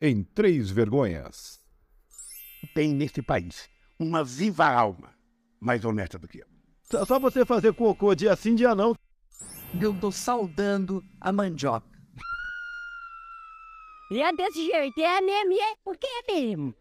[0.00, 1.60] em Três Vergonhas.
[2.74, 3.68] Tem neste país
[3.98, 5.14] uma viva alma
[5.60, 6.46] mais honesta do que eu.
[6.82, 8.94] Só, só você fazer cocô dia sim, dia não.
[9.80, 11.86] Eu tô saudando a mandioca.
[14.10, 16.74] E é desse jeito, é mesmo, é porque é mesmo.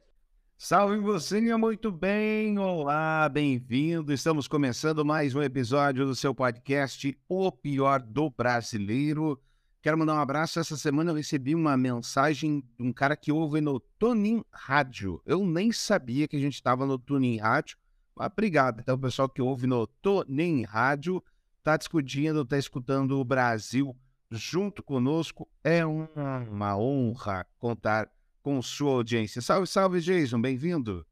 [0.57, 4.11] Salve você, muito bem, olá, bem-vindo.
[4.11, 9.39] Estamos começando mais um episódio do seu podcast O Pior do Brasileiro.
[9.81, 10.59] Quero mandar um abraço.
[10.59, 15.21] Essa semana eu recebi uma mensagem de um cara que ouve no Tunin Rádio.
[15.25, 17.77] Eu nem sabia que a gente estava no Tunin Rádio.
[18.13, 18.81] Mas obrigado.
[18.81, 21.23] Então, o pessoal que ouve no Tunin Rádio
[21.59, 23.95] está discutindo, está escutando o Brasil
[24.29, 25.47] junto conosco.
[25.63, 28.11] É uma, uma honra contar
[28.43, 29.41] com sua audiência.
[29.41, 30.41] Salve, salve, Jason.
[30.41, 31.05] Bem-vindo.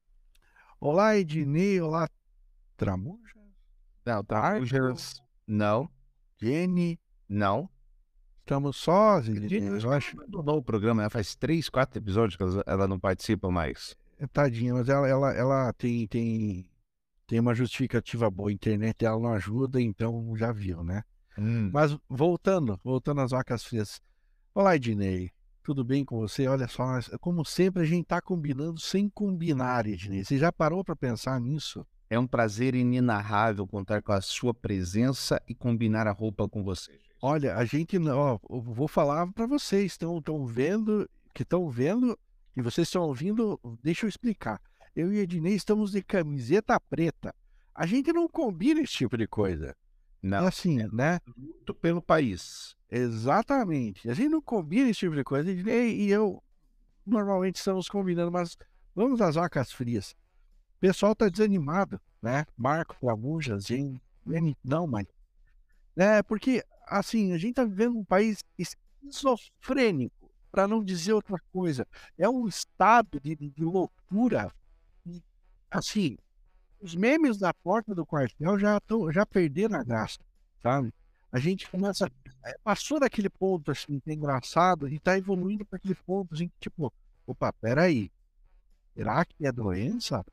[0.78, 1.80] Olá, Ednei.
[1.80, 2.10] Olá,
[2.76, 3.34] Tramujas.
[4.06, 5.22] Não, Tramujas.
[5.48, 5.90] Não.
[6.38, 7.00] Jenny.
[7.30, 7.70] Não.
[8.48, 10.18] Estamos sós, eu acho.
[10.18, 13.94] Abandonou o programa, ela faz três, quatro episódios que ela, ela não participa mais.
[14.18, 16.66] É, tadinha, mas ela, ela, ela tem, tem,
[17.28, 18.50] tem uma justificativa boa.
[18.50, 21.04] A internet dela não ajuda, então já viu, né?
[21.38, 21.70] Hum.
[21.74, 24.02] Mas voltando, voltando às vacas frias.
[24.56, 25.30] Olá, Ednei.
[25.62, 26.48] Tudo bem com você?
[26.48, 26.86] Olha só,
[27.20, 30.24] como sempre, a gente está combinando sem combinar, Ednei.
[30.24, 31.86] Você já parou para pensar nisso?
[32.10, 36.98] É um prazer inenarrável contar com a sua presença e combinar a roupa com você.
[37.22, 42.18] Olha, a gente, ó, vou falar para vocês, estão estão vendo, que estão vendo
[42.56, 44.62] e vocês estão ouvindo, deixa eu explicar.
[44.96, 47.34] Eu e Ednei estamos de camiseta preta.
[47.74, 49.76] A gente não combina esse tipo de coisa.
[50.22, 50.46] Não.
[50.46, 51.20] Assim, é né?
[51.38, 52.76] Luto pelo país.
[52.90, 54.10] Exatamente.
[54.10, 55.52] A gente não combina esse tipo de coisa.
[55.52, 56.42] Ednei e eu
[57.06, 58.58] normalmente estamos combinando, mas
[58.96, 60.16] vamos às vacas frias.
[60.78, 62.46] O pessoal tá desanimado, né?
[62.56, 64.02] Marco, Lamuja, gente.
[64.64, 65.06] Não, mas.
[65.96, 71.88] É, porque assim, a gente está vivendo um país esquizofrênico, para não dizer outra coisa.
[72.18, 74.52] É um estado de, de loucura.
[75.70, 76.18] Assim,
[76.80, 80.20] os memes da porta do quartel já, tão, já perderam a graça,
[80.62, 80.94] sabe?
[81.32, 82.10] A gente começa.
[82.44, 86.48] É, passou daquele ponto assim, que é engraçado, e está evoluindo para aquele ponto assim,
[86.48, 86.94] que, tipo,
[87.26, 88.12] opa, peraí.
[88.96, 90.26] Será que é doença?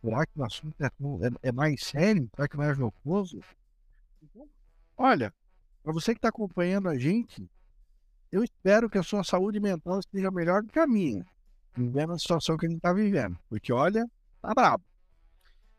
[0.00, 2.30] Será que o assunto é, é, é mais sério?
[2.34, 3.40] Será que é jocoso?
[4.22, 4.48] Então,
[4.96, 5.34] olha,
[5.86, 7.48] para você que está acompanhando a gente,
[8.32, 11.24] eu espero que a sua saúde mental esteja melhor do que a minha,
[11.76, 13.38] vivendo a situação que a gente está vivendo.
[13.48, 14.04] Porque, olha,
[14.42, 14.82] tá brabo.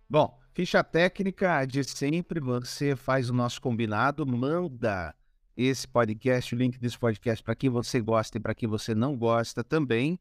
[0.09, 5.13] Bom, ficha técnica de sempre, você faz o nosso combinado, manda
[5.57, 9.13] esse podcast, o link desse podcast para quem você gosta e para quem você não
[9.13, 10.17] gosta também.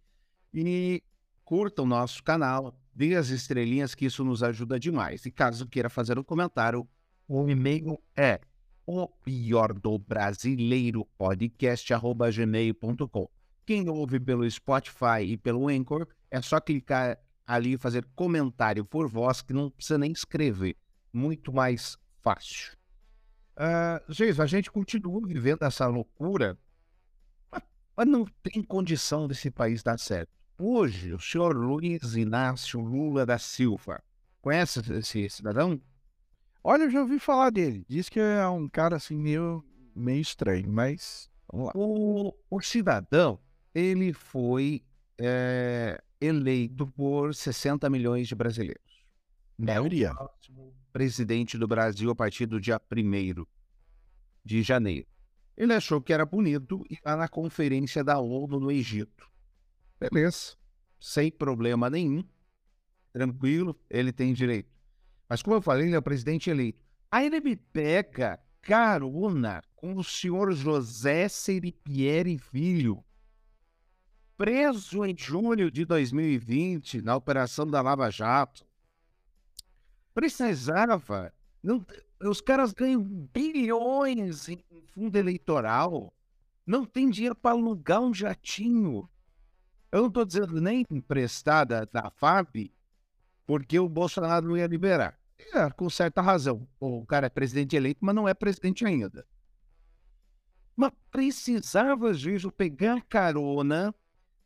[0.53, 1.01] E
[1.45, 5.25] curta o nosso canal, dê as estrelinhas que isso nos ajuda demais.
[5.27, 6.89] E caso queira fazer um comentário,
[7.29, 8.41] o e-mail é
[8.87, 13.29] o pior do brasileiro podcast arroba gmail.com.
[13.67, 19.09] Quem ouve pelo Spotify e pelo Anchor, é só clicar ali e fazer comentário por
[19.09, 20.77] voz, que não precisa nem escrever.
[21.13, 22.77] Muito mais fácil.
[23.57, 26.57] Uh, gente, a gente continua vivendo essa loucura,
[27.97, 30.31] mas não tem condição desse país dar certo.
[30.59, 34.03] Hoje, o senhor Luiz Inácio Lula da Silva,
[34.41, 35.81] conhece esse cidadão?
[36.69, 37.87] Olha, eu já ouvi falar dele.
[37.89, 41.73] Diz que é um cara assim meio, meio estranho, mas vamos lá.
[41.77, 43.39] O, o cidadão,
[43.73, 44.83] ele foi
[45.17, 49.07] é, eleito por 60 milhões de brasileiros.
[49.57, 50.09] Maioria.
[50.09, 53.47] É o presidente do Brasil a partir do dia 1
[54.45, 55.07] de janeiro.
[55.57, 59.31] Ele achou que era bonito ir lá na conferência da ONU no Egito.
[60.01, 60.57] Beleza.
[60.99, 62.25] Sem problema nenhum.
[63.13, 64.76] Tranquilo, ele tem direito.
[65.29, 66.85] Mas como eu falei, ele é o presidente eleito.
[67.11, 73.05] Aí ele me pega carona com o senhor José Seripieri Filho,
[74.37, 78.67] preso em junho de 2020 na operação da Lava Jato.
[80.13, 81.33] Precisava.
[81.63, 81.85] Não,
[82.21, 84.59] os caras ganham bilhões em
[84.93, 86.13] fundo eleitoral.
[86.67, 89.09] Não tem dinheiro para alugar um jatinho.
[89.93, 92.73] Eu não estou dizendo nem emprestada da FAB,
[93.47, 95.19] porque o Bolsonaro não ia liberar.
[95.55, 96.67] É, com certa razão.
[96.81, 99.27] O cara é presidente eleito, mas não é presidente ainda.
[100.75, 103.95] Mas precisava, juízo, pegar carona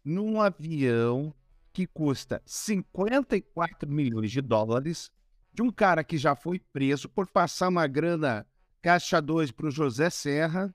[0.04, 1.34] num avião
[1.72, 5.10] que custa 54 milhões de dólares
[5.52, 8.46] de um cara que já foi preso por passar uma grana
[8.80, 10.74] caixa 2 para o José Serra,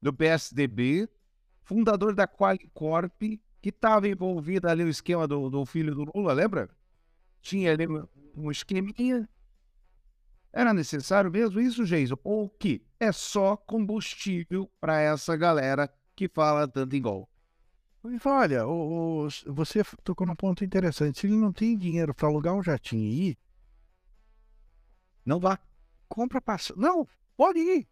[0.00, 1.08] do PSDB,
[1.62, 3.20] fundador da Qualicorp,
[3.60, 6.68] que estava envolvido ali no esquema do, do filho do Lula, lembra?
[7.44, 7.86] Tinha ali
[8.34, 9.28] um esqueminha.
[10.52, 12.16] Era necessário mesmo isso, Jason?
[12.24, 16.94] Ou que é só combustível para essa galera que fala tanto?
[16.96, 21.18] Ele falou, olha, o- o- você tocou num ponto interessante.
[21.20, 23.38] Se ele não tem dinheiro para alugar um jatinho e ir,
[25.24, 25.58] não vá.
[26.08, 26.80] Compra passagem.
[26.80, 27.06] Não,
[27.36, 27.88] pode ir.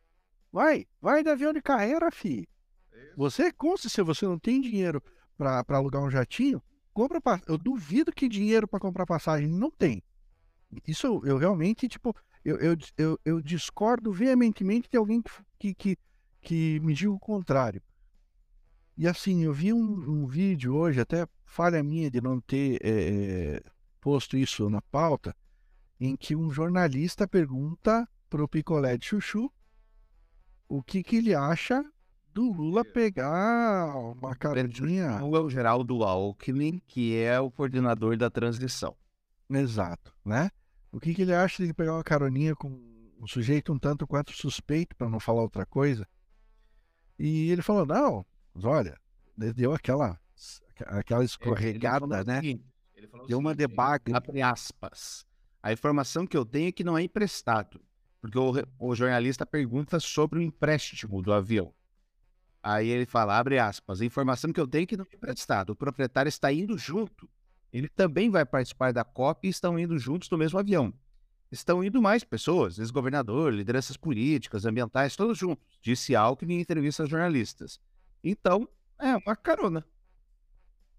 [0.51, 2.49] Vai, vai de avião de carreira, fi.
[3.17, 5.03] Você consta se você não tem dinheiro
[5.37, 6.63] para alugar um jatinho,
[6.93, 7.21] compra.
[7.47, 10.03] Eu duvido que dinheiro para comprar passagem não tem.
[10.87, 15.23] Isso eu, realmente, tipo, eu, eu, eu, eu discordo veementemente de alguém
[15.59, 15.99] que, que,
[16.41, 17.83] que, me diga o contrário.
[18.97, 23.63] E assim, eu vi um, um vídeo hoje, até falha minha de não ter eh,
[24.01, 25.35] posto isso na pauta,
[25.99, 29.51] em que um jornalista pergunta pro picolé de chuchu
[30.69, 31.85] o que, que ele acha
[32.33, 35.23] do Lula pegar uma carinha.
[35.23, 38.97] O é o Geraldo Alckmin, que é o coordenador da transição.
[39.51, 40.51] Exato, né?
[40.91, 42.69] O que, que ele acha de pegar uma caroninha com
[43.21, 46.07] um sujeito um tanto quanto suspeito, para não falar outra coisa?
[47.19, 48.99] E ele falou: não, mas olha,
[49.39, 50.19] ele deu aquela,
[50.87, 52.41] aquela escorregada, né?
[53.29, 54.15] Deu uma debacle.
[54.15, 55.27] Abre aspas.
[55.63, 57.81] A informação que eu tenho é que não é emprestado.
[58.21, 61.75] Porque o, o jornalista pergunta sobre o empréstimo do avião.
[62.63, 65.71] Aí ele fala, abre aspas, a informação que eu tenho é que não é emprestado.
[65.71, 67.29] O proprietário está indo junto.
[67.73, 70.93] Ele também vai participar da COP e estão indo juntos no mesmo avião.
[71.51, 77.11] Estão indo mais pessoas, ex-governador, lideranças políticas, ambientais, todos juntos, disse Alckmin em entrevista aos
[77.11, 77.81] jornalistas.
[78.23, 78.69] Então,
[78.99, 79.85] é uma carona.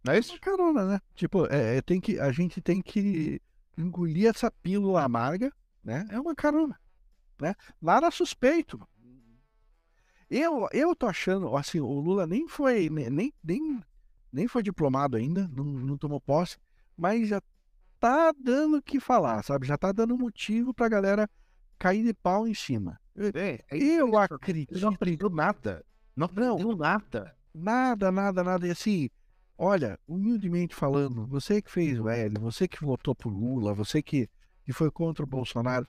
[0.03, 0.33] Não é isso?
[0.33, 1.01] uma carona, né?
[1.15, 3.41] Tipo, é, é, tem que, a gente tem que
[3.77, 5.51] engolir essa pílula amarga,
[5.83, 6.05] né?
[6.11, 6.77] É uma carona,
[7.39, 7.55] né?
[7.81, 8.79] Nada suspeito.
[10.29, 13.81] Eu, eu tô achando, assim, o Lula nem foi, ne- nem, nem,
[14.31, 16.57] nem foi diplomado ainda, não, não tomou posse,
[16.97, 17.41] mas já
[17.99, 19.67] tá dando o que falar, sabe?
[19.67, 21.29] Já tá dando motivo pra galera
[21.77, 22.99] cair de pau em cima.
[23.15, 24.79] É, é Eu acredito.
[24.79, 25.85] Não aprendeu nada.
[26.15, 27.35] Não aprendeu nada.
[27.53, 28.67] Nada, nada, nada.
[28.67, 29.09] E assim,
[29.57, 34.27] olha, humildemente falando, você que fez o L, você que votou por Lula, você que,
[34.65, 35.87] que foi contra o Bolsonaro,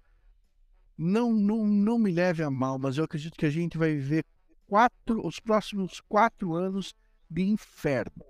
[0.96, 4.24] não, não, não me leve a mal, mas eu acredito que a gente vai viver
[4.66, 6.94] quatro, os próximos quatro anos
[7.28, 8.24] de inferno.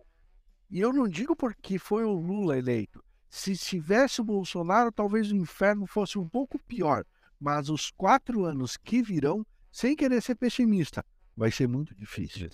[0.71, 3.05] E eu não digo porque foi o Lula eleito.
[3.29, 7.05] Se tivesse o Bolsonaro, talvez o inferno fosse um pouco pior.
[7.39, 11.05] Mas os quatro anos que virão, sem querer ser pessimista,
[11.37, 12.49] vai ser muito difícil.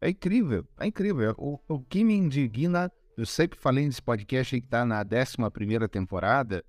[0.00, 1.34] É incrível, é incrível.
[1.38, 5.88] O, o que me indigna, eu sempre falei nesse podcast que tá na 11 primeira
[5.88, 6.64] temporada,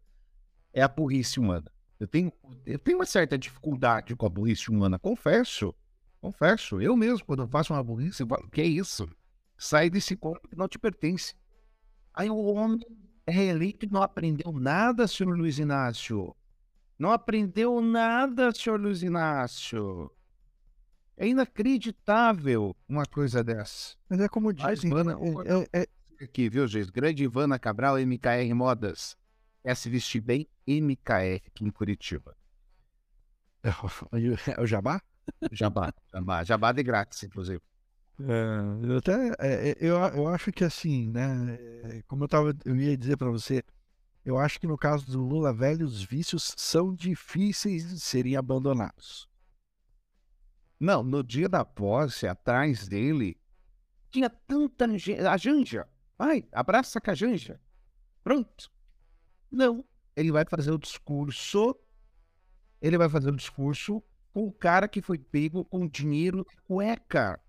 [0.73, 1.71] é a burrice humana.
[1.99, 2.31] Eu tenho,
[2.65, 5.75] eu tenho uma certa dificuldade com a burrice humana, confesso.
[6.21, 6.81] Confesso.
[6.81, 9.09] Eu mesmo, quando eu faço uma burrice, eu falo, que é isso?
[9.57, 11.33] Sai desse corpo que não te pertence.
[12.13, 12.79] Aí o homem
[13.25, 16.35] é reeleito e não aprendeu nada, senhor Luiz Inácio.
[16.97, 20.09] Não aprendeu nada, senhor Luiz Inácio.
[21.17, 23.95] É inacreditável uma coisa dessa.
[24.09, 25.87] Mas é como Mas, dizem, mano, é- é- é-
[26.23, 26.91] Aqui, viu, gente?
[26.91, 29.17] Grande Ivana Cabral, MKR Modas.
[29.63, 32.35] É se vestir bem, MKR aqui em Curitiba.
[33.63, 35.01] é o- Jabá?
[35.51, 37.61] Jabá, jabá, jabá de grátis, inclusive.
[38.21, 41.55] É, eu até é, é, eu, eu acho que assim, né?
[41.83, 43.63] é, Como eu tava, eu ia dizer para você,
[44.25, 49.29] eu acho que no caso do Lula, velhos vícios são difíceis de serem abandonados.
[50.79, 53.37] Não, no dia da posse, atrás dele,
[54.09, 54.85] tinha tanta.
[55.31, 55.87] A Janja.
[56.17, 57.59] Vai, abraça com a Janja.
[58.23, 58.71] Pronto.
[59.51, 59.85] Não.
[60.15, 61.75] Ele vai fazer o discurso.
[62.81, 64.03] Ele vai fazer o discurso
[64.33, 67.39] com o cara que foi pego com dinheiro na cueca.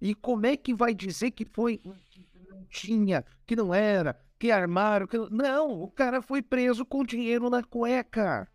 [0.00, 4.50] E como é que vai dizer que foi que não tinha, que não era, que
[4.50, 5.82] armaram, que não...
[5.82, 8.50] o cara foi preso com dinheiro na cueca.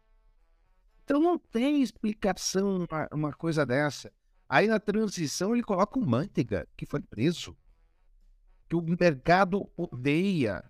[1.04, 4.12] Então não tem explicação uma, uma coisa dessa.
[4.50, 7.56] Aí na transição ele coloca o Manteiga, que foi preso.
[8.68, 10.64] Que o mercado odeia.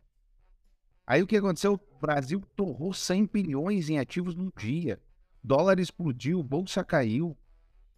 [1.08, 1.74] Aí o que aconteceu?
[1.74, 5.00] O Brasil torrou 100 bilhões em ativos num dia.
[5.44, 7.38] Dólar explodiu, bolsa caiu.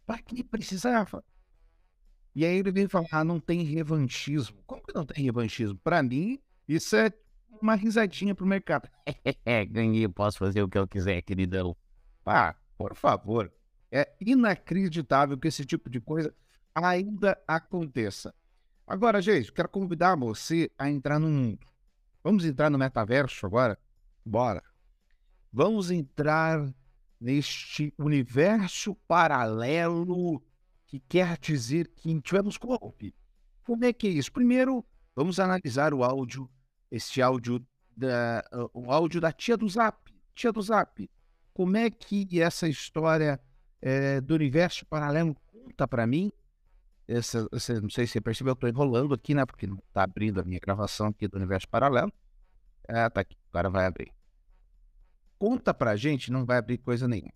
[0.05, 1.23] Para que precisava?
[2.35, 4.61] E aí ele vem falar, ah, não tem revanchismo.
[4.67, 5.77] Como que não tem revanchismo?
[5.79, 7.11] Para mim, isso é
[7.61, 8.89] uma risadinha pro mercado.
[9.71, 11.75] Ganhei, posso fazer o que eu quiser, queridão.
[12.23, 13.51] Pá, por favor.
[13.91, 16.33] É inacreditável que esse tipo de coisa
[16.75, 18.35] ainda aconteça.
[18.85, 21.65] Agora, gente, quero convidar você a entrar no mundo.
[22.27, 23.79] Vamos entrar no metaverso agora?
[24.25, 24.61] Bora.
[25.49, 26.59] Vamos entrar
[27.21, 30.43] neste universo paralelo
[30.85, 33.15] que quer dizer que tivemos golpe.
[33.63, 34.29] Como é que é isso?
[34.33, 36.49] Primeiro, vamos analisar o áudio,
[36.91, 37.65] este áudio
[37.95, 38.43] da,
[38.73, 40.13] o áudio da tia do Zap.
[40.35, 41.09] Tia do Zap,
[41.53, 43.39] como é que essa história
[43.81, 46.29] eh, do universo paralelo conta para mim
[47.07, 49.45] esse- não sei se você percebeu, eu tô enrolando aqui, né?
[49.45, 52.11] Porque não tá abrindo a minha gravação aqui do Universo Paralelo.
[52.87, 54.11] É, tá aqui, agora vai abrir.
[55.37, 57.31] Conta pra gente, não vai abrir coisa nenhuma.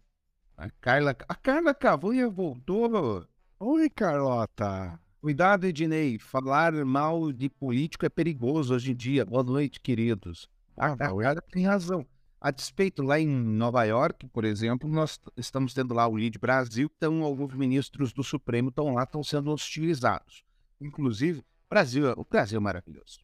[0.58, 3.26] A Carla, a Carla Cavunha voltou.
[3.60, 5.00] Oi, Carlota.
[5.20, 6.18] Cuidado, Ednei.
[6.18, 9.26] Falar mal de político é perigoso hoje em dia.
[9.26, 10.50] Boa noite, queridos.
[10.76, 12.06] A, Ah, a Carla tem razão.
[12.42, 16.90] A despeito, lá em Nova York, por exemplo, nós estamos tendo lá o Lead Brasil,
[16.98, 20.44] então alguns ministros do Supremo estão lá, estão sendo hostilizados.
[20.82, 23.20] Inclusive, Brasil, o Brasil é maravilhoso.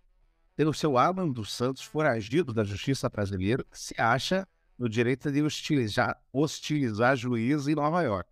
[0.55, 4.47] Tem o seu Alan dos Santos, foragido da justiça brasileira, que se acha
[4.77, 8.29] no direito de hostilizar, hostilizar juiz em Nova York.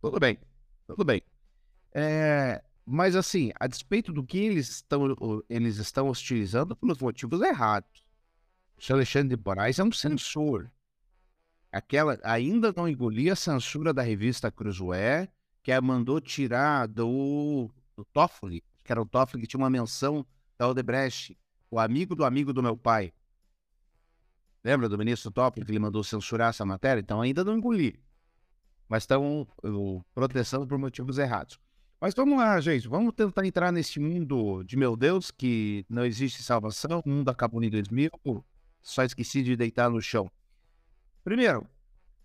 [0.00, 0.38] Tudo bem,
[0.86, 1.20] tudo bem.
[1.92, 5.04] É, mas assim, a despeito do que eles estão,
[5.50, 8.03] eles estão hostilizando pelos motivos errados.
[8.78, 10.70] O Alexandre de Moraes é um censor.
[11.72, 15.28] Aquela ainda não engolia a censura da revista Cruzoé,
[15.62, 20.24] que a mandou tirar do, do Toffoli, que era o Toffoli que tinha uma menção
[20.58, 21.36] da Odebrecht,
[21.70, 23.12] o amigo do amigo do meu pai.
[24.62, 27.00] Lembra do ministro Toffoli que ele mandou censurar essa matéria?
[27.00, 27.98] Então ainda não engoli.
[28.88, 31.58] Mas estão uh, protestando por motivos errados.
[32.00, 32.86] Mas vamos lá, gente.
[32.86, 37.02] Vamos tentar entrar nesse mundo de meu Deus, que não existe salvação.
[37.04, 38.10] O mundo acabou em 2000.
[38.84, 40.30] Só esqueci de deitar no chão.
[41.24, 41.66] Primeiro,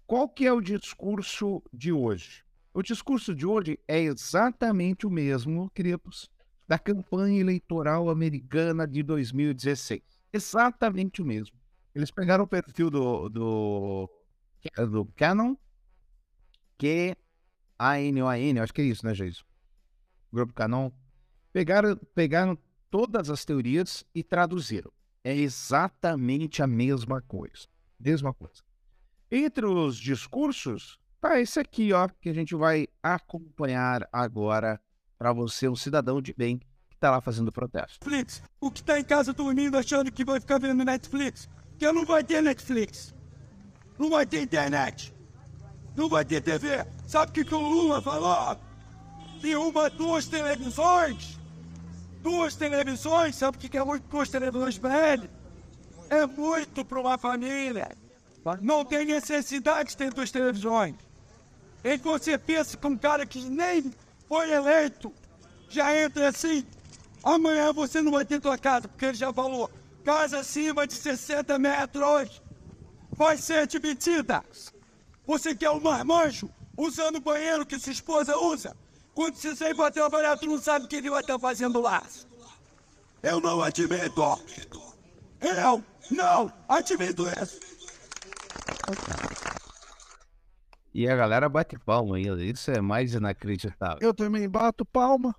[0.06, 2.44] qual que é o discurso de hoje?
[2.74, 6.30] O discurso de hoje é exatamente o mesmo, queridos,
[6.68, 10.02] da campanha eleitoral americana de 2016.
[10.34, 11.58] Exatamente o mesmo.
[11.96, 14.10] Eles pegaram o perfil do, do,
[14.92, 15.56] do Canon,
[16.78, 17.16] que
[17.78, 19.46] A-N-O-A-N, acho que é isso, né, Geiso?
[20.32, 20.92] Grupo Canon.
[21.54, 22.58] Pegaram, pegaram
[22.92, 24.92] todas as teorias e traduziram.
[25.24, 27.68] É exatamente a mesma coisa.
[28.00, 28.62] Mesma coisa.
[29.32, 34.82] Entre os discursos, tá esse aqui, ó, que a gente vai acompanhar agora
[35.18, 36.58] para você, um cidadão de bem
[36.90, 38.10] que tá lá fazendo protesto.
[38.10, 38.42] Netflix.
[38.60, 41.50] O que tá em casa dormindo achando que vai ficar vendo Netflix.
[41.78, 43.14] Que não vai ter Netflix.
[43.98, 45.14] Não vai ter internet.
[45.96, 46.86] Não vai ter TV.
[47.06, 48.58] Sabe o que, que o Lula falou?
[49.42, 51.39] Tem uma, duas televisões.
[52.22, 53.36] Duas televisões.
[53.36, 55.30] Sabe o que, que é muito duas televisões pra ele?
[56.10, 57.92] É muito pra uma família.
[58.62, 60.96] Não tem necessidade de ter duas televisões.
[61.84, 63.94] E você pensa que um cara que nem
[64.28, 65.14] foi eleito
[65.70, 66.66] já entra assim.
[67.24, 69.70] Amanhã você não vai ter tua casa, porque ele já falou.
[70.04, 72.42] Casa acima de 60 metros
[73.12, 74.44] vai ser admitida.
[75.28, 78.76] Você quer um marmanjo usando o banheiro que sua esposa usa?
[79.20, 82.02] Quando você sair pra trabalhar, tu não sabe o que ele vai estar fazendo lá.
[83.22, 84.22] Eu não admito.
[85.42, 87.60] Eu não admito isso.
[90.94, 92.42] E a galera bate palma ainda.
[92.42, 93.98] Isso é mais inacreditável.
[94.00, 95.36] Eu também bato palma.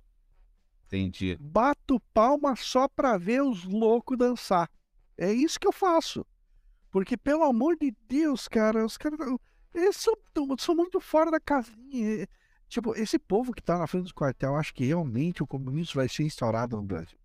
[0.85, 1.35] Entendi.
[1.41, 4.69] Bato palma só pra ver os loucos dançar.
[5.17, 6.23] É isso que eu faço.
[6.91, 9.17] Porque, pelo amor de Deus, cara, os caras.
[9.73, 10.13] Eles são,
[10.59, 12.27] são muito fora da casinha.
[12.71, 16.07] Tipo, esse povo que tá na frente do quartel acha que realmente o comunismo vai
[16.07, 17.19] ser instaurado no Brasil.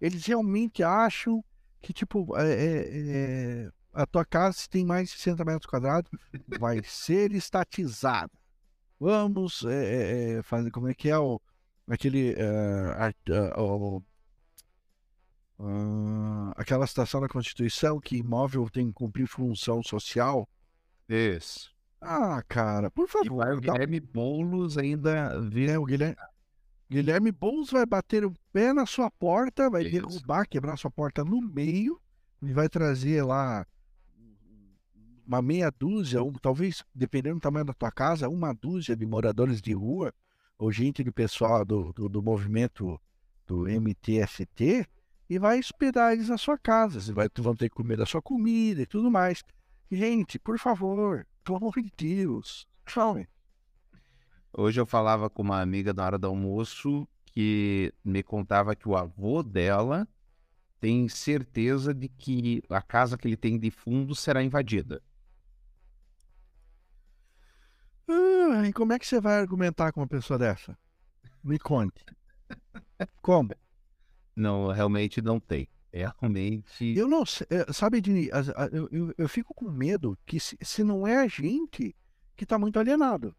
[0.00, 1.44] Eles realmente acham
[1.82, 6.08] que, tipo, é, é, é, a tua casa, se tem mais de 60 metros quadrados,
[6.56, 8.30] vai ser estatizada.
[9.00, 10.70] Vamos é, é, é, fazer.
[10.70, 11.40] Como é que é o.
[11.88, 12.36] Aquele.
[12.96, 13.16] art-
[13.56, 14.04] ah, o-
[15.58, 20.48] ah, aquela citação da Constituição que imóvel tem que cumprir função social.
[21.08, 21.74] Isso.
[22.00, 23.36] Ah, cara, por E favor.
[23.44, 25.68] vai o dá- Guilherme Boulos ainda vir.
[25.68, 26.16] né, o Guilherme,
[26.90, 29.90] Guilherme Boulos vai bater o pé na sua porta, vai Isso.
[29.92, 32.00] derrubar, quebrar sua porta no meio
[32.42, 33.66] e vai trazer lá
[35.26, 39.60] uma meia dúzia, ou talvez, dependendo do tamanho da tua casa, uma dúzia de moradores
[39.62, 40.12] de rua
[40.58, 43.00] ou gente do pessoal do, do, do movimento
[43.46, 44.86] do MTST
[45.28, 47.00] e vai hospedar eles na sua casa.
[47.00, 49.44] Vocês vai, vão ter que comer da sua comida e tudo mais.
[49.90, 53.28] Gente, por favor, pelo amor de Deus, sabe?
[54.52, 58.96] Hoje eu falava com uma amiga na hora do almoço que me contava que o
[58.96, 60.06] avô dela
[60.78, 65.02] tem certeza de que a casa que ele tem de fundo será invadida.
[68.08, 70.78] Ah, e como é que você vai argumentar com uma pessoa dessa?
[71.42, 72.04] Me conte.
[73.20, 73.50] Como?
[74.36, 75.68] Não, realmente não tem.
[75.92, 76.94] Realmente.
[76.96, 77.46] Eu não sei.
[77.50, 78.00] eh, Sabe,
[78.32, 81.94] a- eu, eu, eu fico com medo que se, se não é a gente
[82.36, 83.34] que está muito alienado.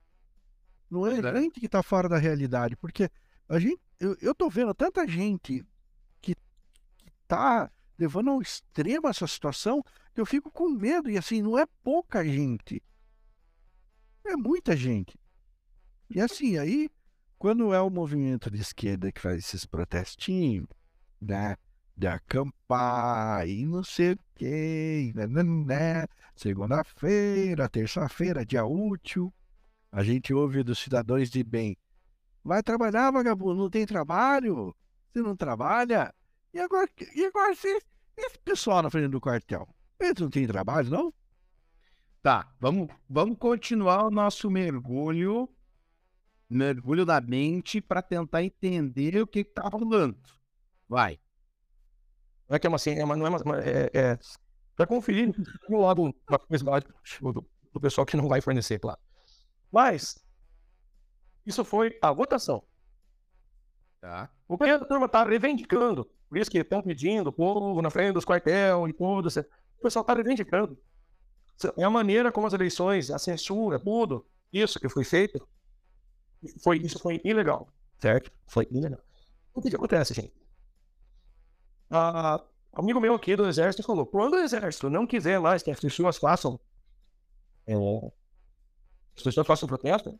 [0.89, 1.41] Não é Pois a é.
[1.41, 2.75] gente que está fora da realidade.
[2.75, 3.09] Porque
[3.47, 5.65] a gente, eu, eu tô vendo tanta gente
[6.21, 6.35] que,
[7.01, 9.81] que tá levando ao extremo essa situação
[10.13, 11.09] que eu fico com medo.
[11.09, 12.83] E assim, não é pouca gente.
[14.25, 15.17] É muita gente.
[16.09, 16.89] E assim, aí
[17.37, 20.67] quando é o movimento de esquerda que faz esses protestinhos,
[21.19, 21.55] né?
[21.95, 29.33] De acampar e não sei o quê, né, né, né, segunda-feira, terça-feira, dia útil,
[29.91, 31.77] a gente ouve dos cidadãos de bem.
[32.43, 34.75] Vai trabalhar, vagabundo, não tem trabalho?
[35.11, 36.13] Você não trabalha?
[36.53, 37.67] E agora, e agora se,
[38.17, 39.67] esse pessoal na frente do quartel?
[39.99, 41.13] Eles não têm trabalho, não?
[42.21, 45.49] Tá, vamos, vamos continuar o nosso mergulho,
[46.49, 50.19] mergulho da mente para tentar entender o que está rolando.
[50.87, 51.19] Vai.
[52.51, 54.19] Não é que é uma é uma, não é uma, é, é
[54.75, 55.33] para conferir
[55.69, 56.65] logo uma coisa
[57.21, 58.99] do, do pessoal que não vai fornecer, claro.
[59.71, 60.21] Mas
[61.45, 62.61] isso foi a votação.
[64.01, 64.29] Tá.
[64.49, 68.15] O que a turma está reivindicando, por isso que estão pedindo o povo na frente
[68.15, 70.77] dos quartel e tudo, o pessoal está reivindicando.
[71.77, 75.47] É a maneira como as eleições, a censura, tudo, isso que foi feito,
[76.61, 78.29] foi, isso foi ilegal, certo?
[78.45, 78.99] Foi ilegal.
[79.53, 80.40] O que, que acontece, gente?
[81.91, 85.79] Ah, amigo meu aqui do exército falou, quando o exército não quiser mais que as
[85.79, 86.57] pessoas façam
[87.67, 87.73] é,
[89.15, 90.17] as pessoas façam protesto,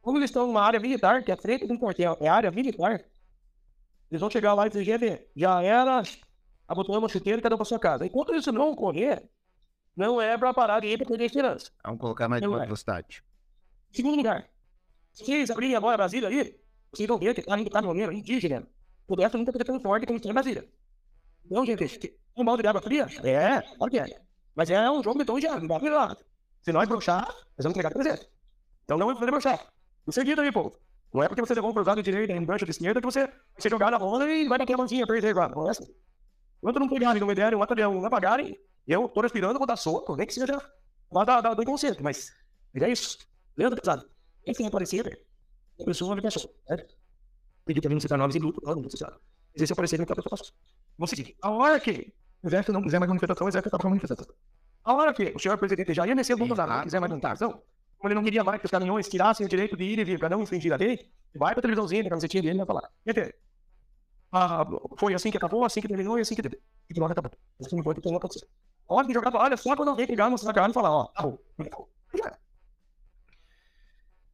[0.00, 3.04] como eles estão numa área militar, que é frente do quartel, é área militar,
[4.10, 6.02] eles vão chegar lá e dizer, já era,
[6.66, 8.06] abotoamos uma chuteira e cada um para sua casa.
[8.06, 9.22] Enquanto isso não ocorrer,
[9.94, 11.70] não é para parar de ir para perder esperança.
[11.84, 12.64] Vamos colocar mais uma é.
[12.64, 13.22] velocidade.
[13.92, 14.48] Segundo lugar,
[15.12, 16.58] se vocês abrirem agora Brasília aí,
[16.90, 18.66] vocês vão ver que tá indo para no indígena.
[19.08, 20.68] O resto não está tão forte como tem em Brasília.
[21.50, 21.82] Não, gente,
[22.36, 23.06] é um balde de água fria?
[23.24, 24.20] É, claro que é.
[24.54, 26.16] Mas é um jogo de tom de água, não virar.
[26.62, 28.28] Se nós broxar, nós vamos entregar pra você.
[28.84, 29.66] Então não vai poder broxar.
[30.06, 30.78] Em seguida aí, povo.
[31.12, 33.26] Não é porque você levou um cruzado de direita em brancha de esquerda que você
[33.26, 35.54] vai ser jogado na roda e vai bater a mãozinha, perder agora.
[35.54, 35.86] Não é assim.
[36.58, 39.76] Enquanto não pegarem, não me derem um material, não apagarem, eu tô respirando, vou dar
[39.76, 40.60] soco, nem que seja
[41.10, 42.32] lá da, da, do inconsciente, mas
[42.74, 43.18] é isso.
[43.56, 44.10] Lembra, pesado?
[44.42, 45.10] Quem tem aparecido,
[45.80, 46.97] a pessoa me pensou, certo?
[47.68, 49.12] Pedi pra mim não citar nomes em luto, não, não citar.
[49.52, 50.46] Mas esse aparecer, então a pessoa passou.
[50.96, 51.36] Vamos seguir.
[51.42, 54.26] A hora que o exército não quiser mais manifestação, o exército está com manifestação.
[54.82, 57.60] A hora que o senhor presidente Jair Messias Bolsonaro não quiser mais manifestação,
[57.98, 60.18] como ele não queria mais que os caminhões tirassem o direito de ir e vir
[60.18, 62.88] para não infringir a lei, vai pra televisãozinha, na camisetinha dele, e vai falar.
[63.04, 63.36] Dizer,
[64.32, 64.64] ah,
[64.96, 66.58] foi assim que acabou, assim que terminou e assim que teve.
[66.88, 67.32] E que nós acabou.
[67.60, 68.48] Isso não importa o que tenha acontecido.
[68.88, 71.02] A hora que jogar toalha, só quando alguém pegar, mostrar a cara e falar, ó,
[71.02, 71.44] acabou.
[71.58, 71.90] acabou.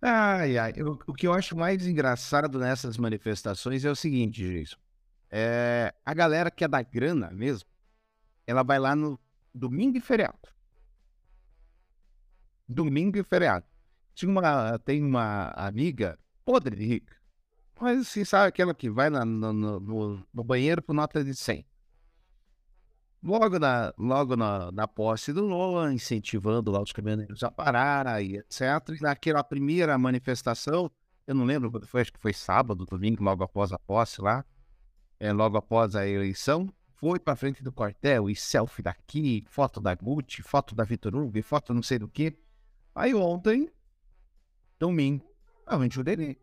[0.06, 0.72] Ai, ai.
[0.82, 4.76] O, o que eu acho mais engraçado nessas manifestações é o seguinte, Jason.
[5.30, 7.68] É, a galera que é da grana mesmo,
[8.46, 9.20] ela vai lá no
[9.54, 10.38] domingo e feriado.
[12.68, 13.66] Domingo e feriado.
[14.14, 17.16] Tinha uma, tem uma amiga podre de rica.
[17.80, 19.80] Mas assim, sabe aquela que vai na- no, no,
[20.32, 21.66] no- banheiro por nota de 100.
[23.24, 28.36] Logo na, logo na, na posse do Lula, incentivando lá os caminhoneiros a parar e
[28.36, 28.60] etc.
[28.90, 30.90] E naquela primeira manifestação,
[31.26, 34.44] eu não lembro quando foi, acho que foi sábado, domingo, logo após a posse lá,
[35.18, 39.94] é, logo após a eleição, foi para frente do quartel e selfie daqui, foto da
[39.94, 42.38] Gucci, foto da Vitor Hugo, e foto não sei do que.
[42.94, 43.70] Aí ontem,
[44.78, 45.26] domingo,
[45.66, 46.38] eu me enxuderei.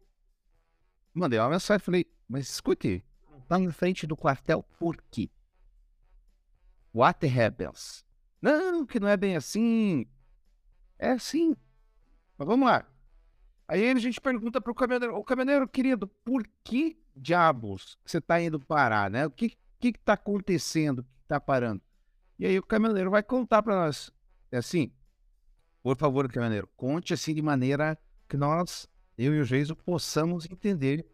[1.13, 3.04] Mandei uma mensagem, falei, mas escute,
[3.48, 5.30] tá na frente do quartel por quê?
[6.94, 8.06] What happens?
[8.42, 10.06] Não, que não é bem assim.
[10.98, 11.56] É assim.
[12.38, 12.86] Mas vamos lá.
[13.68, 18.60] Aí a gente pergunta pro caminhoneiro, ô caminhoneiro querido, por que diabos você tá indo
[18.60, 19.26] parar, né?
[19.26, 21.00] O que que, que tá acontecendo?
[21.00, 21.82] O que tá parando?
[22.38, 24.12] E aí o caminhoneiro vai contar para nós.
[24.52, 24.92] É assim,
[25.82, 27.98] por favor, caminhoneiro, conte assim de maneira
[28.30, 31.06] que nós, eu e o Geiso, possamos entender,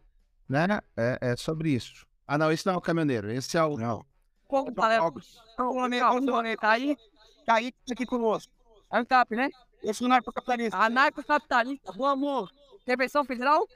[0.48, 0.66] né?
[0.96, 2.06] É, é sobre isso.
[2.26, 3.76] Ah, não, esse não é o caminhoneiro, esse é o.
[3.76, 4.04] Não.
[4.48, 5.12] Como fala?
[5.58, 6.96] O nome tá aí?
[7.44, 8.52] Tá aí, tá aqui conosco.
[8.90, 9.50] ANCAP, né?
[9.82, 10.76] Esse narcocapitalista.
[10.76, 12.50] Anarcocapitalista, bom amor.
[12.80, 13.68] Intervenção federal?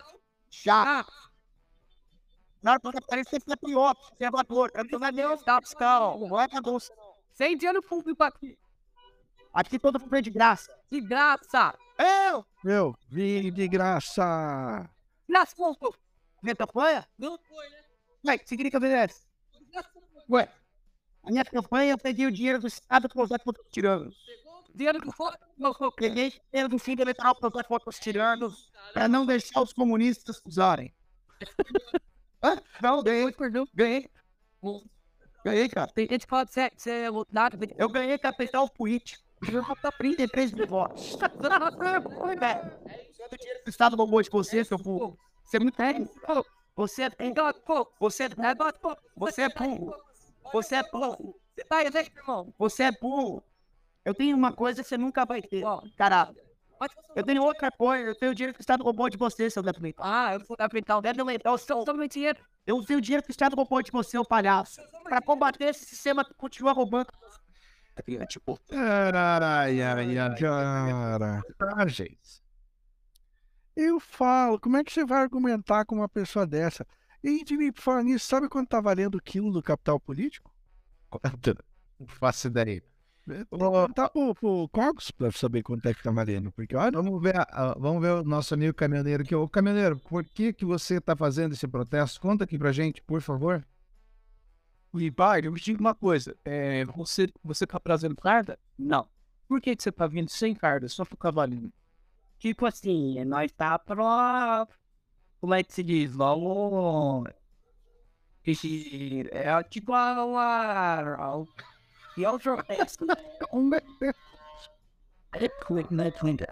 [0.51, 1.05] Já.
[2.63, 4.71] Narcocapitalista sempre é pior, conservador.
[4.75, 6.19] Eu não é Deus, tá, fiscal.
[6.19, 6.93] Não é bagunça.
[7.35, 8.59] Sem dinheiro público aqui.
[9.53, 10.75] Aqui todo mundo é de graça.
[10.91, 11.79] De graça.
[11.99, 12.47] Eu!
[12.65, 14.89] Meu, vi de graça.
[15.29, 15.95] Graça, povo.
[16.43, 17.07] Minha campanha?
[17.19, 17.83] Não foi, né?
[18.27, 19.27] Ué, que significa VS?
[20.31, 20.49] Ué,
[21.23, 24.17] a minha campanha eu peguei o dinheiro do Estado para usar contra os tiranos.
[24.75, 25.13] Dinheiro do?
[25.57, 29.61] Não, eu peguei dinheiro do fundo eleitoral para usar contra os tiranos, para não deixar
[29.61, 30.93] os comunistas usarem.
[32.43, 32.57] Hã?
[32.83, 33.33] Não, ganhei.
[33.75, 34.11] Ganhei.
[35.45, 35.93] Ganhei, cara.
[35.93, 37.59] Tem gente que fala que você, é lutado.
[37.77, 39.23] Eu ganhei capital político.
[39.53, 41.17] Eu vou dar 33 mil votos.
[42.19, 42.73] Foi, velho.
[43.67, 45.19] O Estado roubou de você, seu burro.
[45.45, 46.09] Você não tem.
[46.77, 47.89] Você é burro.
[48.01, 49.05] Você é burro.
[49.17, 49.95] Você é burro.
[50.53, 51.39] Você é burro.
[51.55, 52.55] Você tá aí, irmão?
[52.59, 53.45] Você é burro.
[54.05, 55.63] Eu tenho uma coisa que você nunca vai ter.
[55.97, 56.35] Caralho.
[57.15, 59.63] Eu tenho outra coisa, eu tenho o dinheiro que o Estado roubou de você, seu
[59.63, 59.95] Gabriel.
[59.99, 61.01] Ah, eu vou dar então.
[61.01, 61.41] Deve ler.
[61.45, 62.41] Eu sou toma dinheiro.
[62.67, 64.81] Eu tenho o dinheiro que o Estado roubou de você, ô palhaço.
[65.05, 67.09] Pra combater esse sistema que continua roubando.
[67.95, 71.43] É tipo, Ai, ai, ai, cara.
[71.77, 72.43] Ah, gente.
[73.77, 76.87] Eu falo, como é que você vai argumentar com uma pessoa dessa?
[77.23, 80.53] E de falar nisso, sabe quanto tá valendo o quilo do capital político?
[81.99, 82.83] Não faço ideia.
[83.95, 86.51] Tá pro, pro Cogos pra saber quanto é que tá valendo.
[86.51, 87.35] Porque olha, Vamos ver,
[87.79, 89.35] vamos ver o nosso amigo caminhoneiro aqui.
[89.35, 92.21] Ô, caminhoneiro, por que, que você está fazendo esse protesto?
[92.21, 93.65] Conta aqui pra gente, por favor.
[94.95, 96.37] E, pai, eu me diga uma coisa.
[96.45, 98.59] É, você, você tá trazendo carga?
[98.77, 99.09] Não.
[99.49, 101.73] Por que, que você tá vindo sem carga, só pro cavalinho?
[102.39, 104.05] Tipo assim, nós tá pro.
[105.43, 106.15] Como é que se diz?
[106.15, 107.29] Vamos.
[109.33, 110.13] É tipo a.
[110.39, 111.45] a, a
[112.17, 112.57] e outro.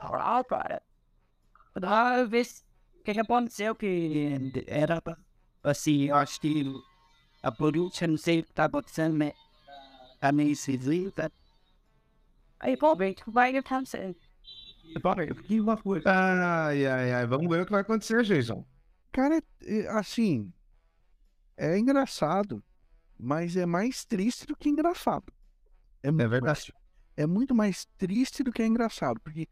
[0.01, 0.83] Ah, cara.
[1.83, 2.65] Ah, ver se-
[2.99, 5.01] o que que aconteceu que era
[5.63, 6.65] assim, eu acho que
[7.43, 9.33] a polícia, não sei o que tá acontecendo, né?
[10.19, 11.31] Tá meio esquisita.
[12.59, 14.17] Aí, pô, bem, vai acontecer.
[15.47, 16.11] Que uma coisa.
[16.11, 17.27] Ai, ai, ai.
[17.27, 18.65] Vamos ver o que vai acontecer, Jason.
[19.11, 20.53] Cara, é, assim,
[21.57, 22.63] é engraçado,
[23.19, 25.33] mas é mais triste do que engraçado.
[26.03, 26.73] É verdade.
[27.17, 29.47] é muito mais triste do que engraçado, porque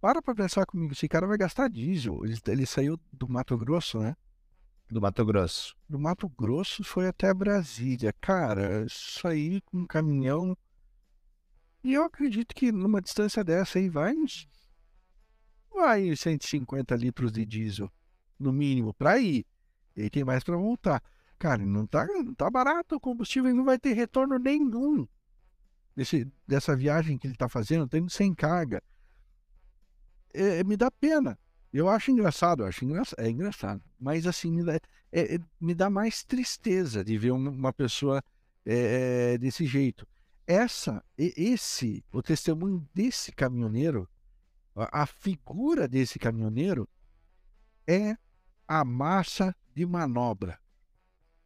[0.00, 2.24] para pra pensar comigo, esse cara vai gastar diesel.
[2.24, 4.14] Ele, ele saiu do Mato Grosso, né?
[4.88, 5.74] Do Mato Grosso.
[5.88, 8.12] Do Mato Grosso foi até Brasília.
[8.20, 8.86] Cara,
[9.24, 10.56] aí com um caminhão.
[11.82, 14.46] E eu acredito que numa distância dessa aí vai uns.
[15.72, 17.90] Vai uns 150 litros de diesel,
[18.38, 19.46] no mínimo, pra ir.
[19.96, 21.02] E aí tem mais pra voltar.
[21.38, 25.06] Cara, não tá, não tá barato o combustível e não vai ter retorno nenhum
[25.94, 28.82] desse, dessa viagem que ele tá fazendo, tendo sem carga.
[30.32, 31.38] É, me dá pena.
[31.72, 33.02] Eu acho engraçado, eu acho engra...
[33.18, 33.82] é engraçado.
[33.98, 38.22] Mas assim, me dá, é- é- me dá mais tristeza de ver uma, pessoa
[38.64, 40.06] é, é, desse jeito.
[40.46, 44.08] Essa, esse, o testemunho desse caminhoneiro,
[44.74, 46.88] a, a figura desse caminhoneiro
[47.86, 48.16] é
[48.66, 50.58] a massa de manobra,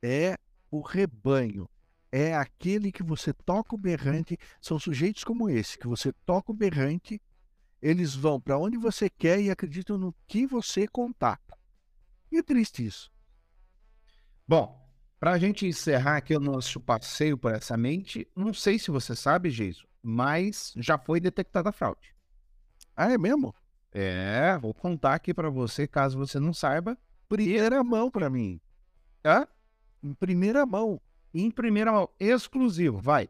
[0.02, 0.36] é
[0.70, 1.68] o rebanho,
[2.10, 4.38] é aquele que você toca o berrante.
[4.60, 7.20] São sujeitos como esse, que você toca o berrante
[7.80, 11.40] eles vão para onde você quer e acreditam no que você contar.
[12.30, 13.10] E é triste isso.
[14.46, 14.78] Bom,
[15.18, 19.50] pra gente encerrar aqui o nosso passeio por essa mente, não sei se você sabe,
[19.50, 22.14] Jason, mas já foi detectada a fraude.
[22.94, 23.54] Ah, é mesmo?
[23.92, 26.98] É, vou contar aqui pra você, caso você não saiba.
[27.30, 28.60] Primeira mão para mim.
[29.24, 29.46] Hã?
[30.02, 31.00] Em primeira mão.
[31.32, 33.28] Em primeira mão, exclusivo, vai.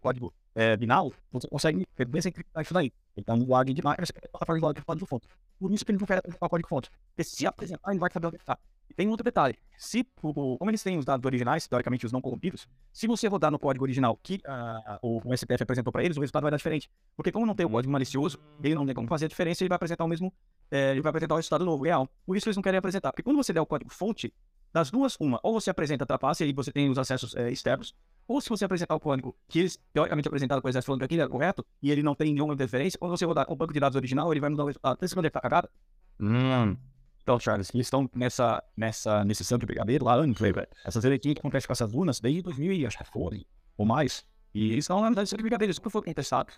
[0.00, 2.90] código é, binal, você consegue desencriptar isso daí.
[3.14, 5.28] Então, o log de máquina, você está fazendo log de código fonte.
[5.58, 6.90] Por isso que ele não quer o código fonte.
[7.08, 8.58] Porque se apresentar, ele vai saber onde está.
[8.88, 9.58] E tem outro detalhe.
[9.76, 13.58] Se, como eles têm os dados originais, teoricamente os não corrompidos, se você rodar no
[13.58, 16.90] código original que ah, o, SPF apresentou para eles, o resultado vai dar diferente.
[17.16, 19.68] Porque como não tem o código malicioso, ele não tem como fazer a diferença, ele
[19.68, 20.32] vai apresentar o mesmo,
[20.70, 22.08] é, ele vai apresentar o resultado novo, real.
[22.24, 23.10] Por isso eles não querem apresentar.
[23.10, 24.32] Porque quando você der o código fonte,
[24.72, 27.94] das duas, uma, ou você apresenta a trapaça e você tem os acessos é, externos,
[28.26, 31.04] ou se você apresentar o código que eles teoricamente apresentaram com o exército falando que
[31.04, 33.72] aquilo é correto, e ele não tem nenhuma interferência, quando você rodar com o banco
[33.72, 34.98] de dados original, ele vai mudar o resultado.
[35.00, 35.70] Você onde é que tá cagada?
[36.18, 36.76] Hum.
[37.24, 40.68] Então, Charles, eles estão nessa, nessa, nesse santo brigadeiro lá, anos, velho.
[40.84, 43.46] Essas eleições que acontecem com essas lunas desde 2000 e acho que foi,
[43.78, 44.26] ou mais.
[44.52, 46.52] E eles estão nesse santo brigadeiro, isso que foi contestado.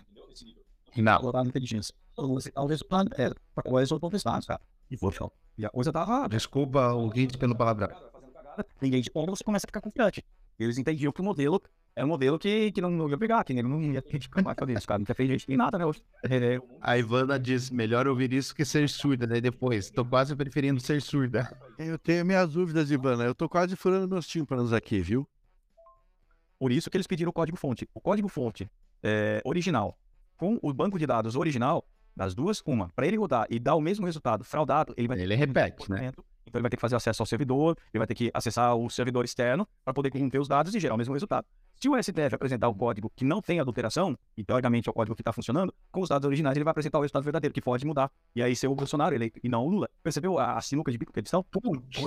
[0.97, 1.19] Não.
[1.19, 1.95] Colocar na inteligência.
[2.13, 3.31] Tá o resultado, é,
[3.63, 4.59] ou eles foram contestados, cara.
[4.91, 5.13] E foi.
[5.57, 7.89] E a coisa tava Desculpa o Guides pelo palavrão.
[8.81, 10.21] ninguém de você começa a ficar confiante.
[10.59, 11.61] Eles entendiam que o modelo
[11.97, 14.03] era um modelo que, que não, não ia pegar, que ele não ia
[14.43, 15.85] mais cadê esse cara, não quer feito gente nem nada, né?
[15.85, 16.03] hoje.
[16.23, 19.89] É, A Ivana diz, melhor ouvir isso que ser surda, daí depois.
[19.89, 21.51] Tô quase preferindo ser surda.
[21.75, 23.23] Eu tenho minhas dúvidas, Ivana.
[23.23, 25.27] Eu tô quase furando meus tímpanos aqui, viu?
[26.59, 27.89] Por isso que eles pediram o código-fonte.
[27.95, 28.69] O código-fonte
[29.01, 29.97] é, original,
[30.37, 31.83] com o banco de dados original,
[32.15, 35.35] das duas, uma, para ele rodar e dar o mesmo resultado fraudado, ele vai Ele
[35.35, 36.09] repete, né?
[36.09, 38.87] Então ele vai ter que fazer acesso ao servidor, ele vai ter que acessar o
[38.87, 41.45] servidor externo para poder corromper os dados e gerar o mesmo resultado.
[41.79, 45.15] Se o STF apresentar um código que não tem adulteração, e teoricamente é o código
[45.15, 47.85] que está funcionando, com os dados originais ele vai apresentar o resultado verdadeiro, que pode
[47.85, 48.11] mudar.
[48.35, 49.87] E aí ser o Bolsonaro eleito e não o Lula.
[50.01, 51.45] Percebeu a, a sinuca de bico que eles estão?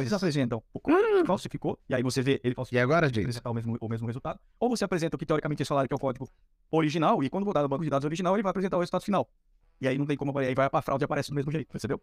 [0.00, 3.20] Eles apresentam o código que falsificou, e aí você vê ele E falsificou agora, gente?
[3.20, 4.40] apresentar o mesmo, o mesmo resultado.
[4.59, 6.28] Ou você apresenta o que teoricamente eles falaram que é o código
[6.68, 9.30] original, e quando rodar no banco de dados original, ele vai apresentar o resultado final.
[9.80, 12.00] E aí não tem como, aí vai pra fraude e aparece do mesmo jeito, percebeu?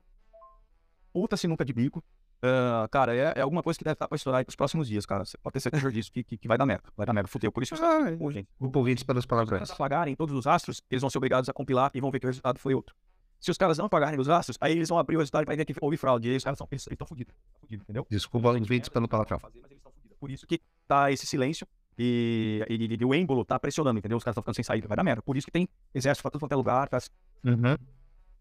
[1.13, 2.01] Outra sinuca de bico.
[2.41, 5.05] Ah, cara, é, é alguma coisa que deve estar para estourar aí pros próximos dias,
[5.05, 5.25] cara.
[5.25, 6.83] Você pode ter certeza disso, que, que, que vai dar merda.
[6.95, 7.51] Vai dar merda, fudeu.
[7.51, 10.81] Por isso que Ah, Pô, gente, Grupo ouvintes pelas se os apagarem todos os rastros,
[10.89, 12.95] eles vão ser obrigados a compilar e vão ver que o resultado foi outro.
[13.39, 15.65] Se os caras não apagarem os rastros, aí eles vão abrir o resultado para ver
[15.65, 16.27] que houve fraude.
[16.27, 16.87] E aí os caras estão fudidos.
[16.91, 18.05] Estão fudidos, entendeu?
[18.09, 19.39] Desculpa ouvintes pelo palavrão.
[19.39, 20.17] Fazer, mas eles tão fudidos.
[20.17, 24.17] Por isso que tá esse silêncio e, e, e o êmbolo tá pressionando, entendeu?
[24.17, 25.21] Os caras estão ficando sem saída, vai dar merda.
[25.21, 26.99] Por isso que tem exército pra tudo quanto é lugar, tá?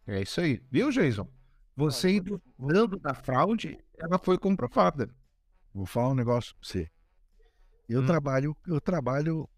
[0.06, 0.62] É isso aí.
[0.70, 1.28] Viu, Jason?
[1.76, 2.40] Você indo
[2.98, 5.14] da fraude, ela foi comprovada.
[5.74, 6.90] Vou falar um negócio pra você.
[7.86, 8.06] Eu Hum.
[8.06, 9.48] trabalho, eu trabalho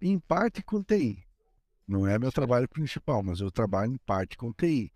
[0.00, 1.26] em parte com TI.
[1.86, 4.90] Não é meu trabalho principal, mas eu trabalho em parte com TI.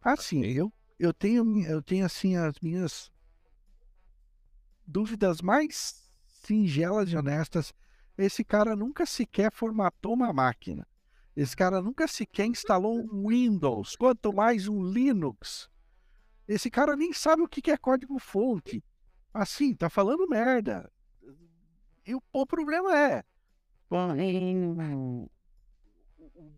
[0.00, 3.10] Assim, eu, eu tenho, eu tenho assim as minhas
[4.86, 7.74] dúvidas mais singelas e honestas.
[8.16, 10.86] Esse cara nunca sequer formatou uma máquina.
[11.38, 15.70] Esse cara nunca sequer instalou um Windows, quanto mais um Linux.
[16.48, 18.82] Esse cara nem sabe o que é código fonte.
[19.32, 20.90] Assim, tá falando merda.
[22.04, 23.22] E o, o problema é.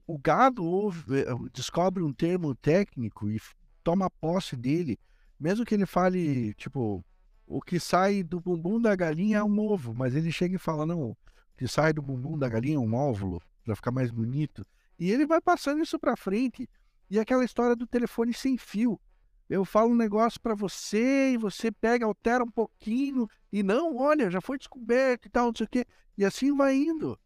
[0.07, 3.39] O, gado ouve- eh, descobre um termo técnico e
[3.85, 4.99] toma posse dele,
[5.39, 7.05] mesmo que ele fale, tipo,
[7.47, 10.87] o que sai do bumbum da galinha é um ovo, mas ele chega e fala,
[10.87, 11.17] não, o
[11.59, 14.67] que sai do bumbum da galinha é um óvulo, pra ficar mais bonito.
[14.99, 16.69] E ele vai passando isso pra frente.
[17.11, 19.01] E aquela história do telefone sem fio.
[19.49, 24.31] Eu falo um negócio pra você e você pega, altera um pouquinho e não, olha,
[24.31, 25.85] já foi descoberto e tal, não sei o quê.
[26.17, 27.19] E assim vai indo.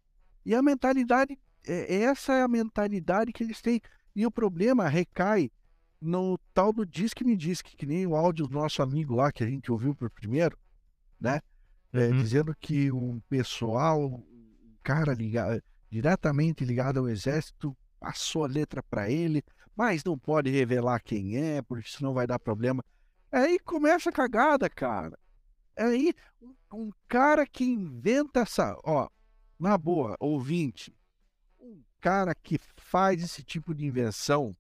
[0.45, 3.81] E a mentalidade, é- essa é a mentalidade que eles têm.
[4.17, 5.51] E o problema recai
[6.01, 9.43] no tal do disque me disque, que nem o áudio do nosso amigo lá que
[9.43, 10.57] a gente ouviu por primeiro,
[11.21, 11.41] né?
[11.93, 15.63] É, dizendo que um pessoal, um cara ligado,
[15.95, 19.45] diretamente ligado ao exército, passou a letra para ele,
[19.77, 22.85] mas não pode revelar quem é, porque senão vai dar problema.
[23.31, 25.17] Aí começa a cagada, cara.
[25.77, 29.09] Aí um, um cara que inventa essa, ó,
[29.57, 30.93] na boa, ouvinte,
[31.61, 34.53] um cara que faz esse tipo de invenção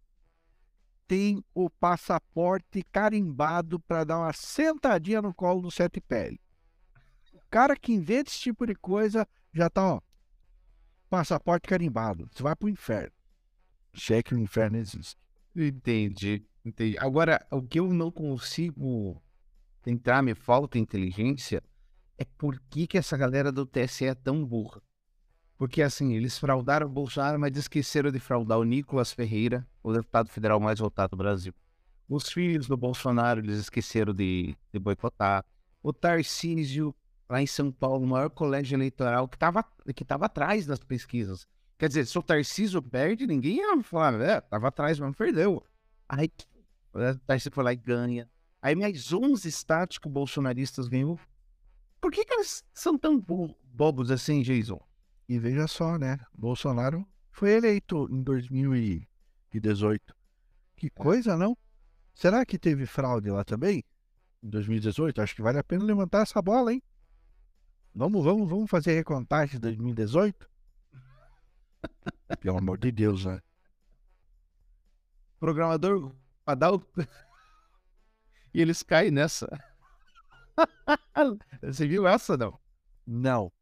[1.09, 6.40] tem o passaporte carimbado para dar uma sentadinha no colo do sete pele.
[7.33, 10.01] O cara que inventa esse tipo de coisa já tá, ó,
[11.14, 12.29] passaporte carimbado.
[12.33, 13.12] Você vai pro inferno.
[13.92, 15.16] Cheque no inferno existe.
[15.55, 16.98] Entendi, entendi.
[16.98, 19.22] Agora, o que eu não consigo
[19.87, 21.62] entrar, me falta inteligência,
[22.18, 24.83] é por que, que essa galera do TSE é tão burra.
[25.57, 30.29] Porque, assim, eles fraudaram o Bolsonaro, mas esqueceram de fraudar o Nicolas Ferreira, o deputado
[30.29, 31.55] federal mais votado do Brasil.
[32.09, 35.44] Os filhos do Bolsonaro, eles esqueceram de, de boicotar.
[35.81, 36.92] O Tarcísio,
[37.28, 41.46] lá em São Paulo, o maior colégio eleitoral, que estava que tava atrás das pesquisas.
[41.78, 45.64] Quer dizer, se o Tarcísio perde, ninguém ia falar, é, tava atrás, mas perdeu.
[46.08, 46.30] Aí
[46.92, 48.28] o Tarcísio foi lá e ganha.
[48.62, 51.18] Aí mais 11 estáticos bolsonaristas ganhou.
[52.00, 54.80] Por que, que eles são tão bo- bobos assim, Jason?
[55.28, 56.18] E veja só, né?
[56.32, 60.14] Bolsonaro foi eleito em 2018.
[60.76, 61.56] Que coisa, não?
[62.14, 63.82] Será que teve fraude lá também?
[64.42, 65.20] Em 2018?
[65.20, 66.82] Acho que vale a pena levantar essa bola, hein?
[67.94, 70.50] Vamos, vamos, vamos fazer recontagem de 2018?
[72.40, 73.40] Pelo amor de Deus, né?
[75.38, 76.12] Programador
[76.44, 76.85] pra dar o...
[78.52, 79.48] E eles caem nessa.
[81.62, 82.59] Você viu essa, não?
[83.07, 83.52] Não.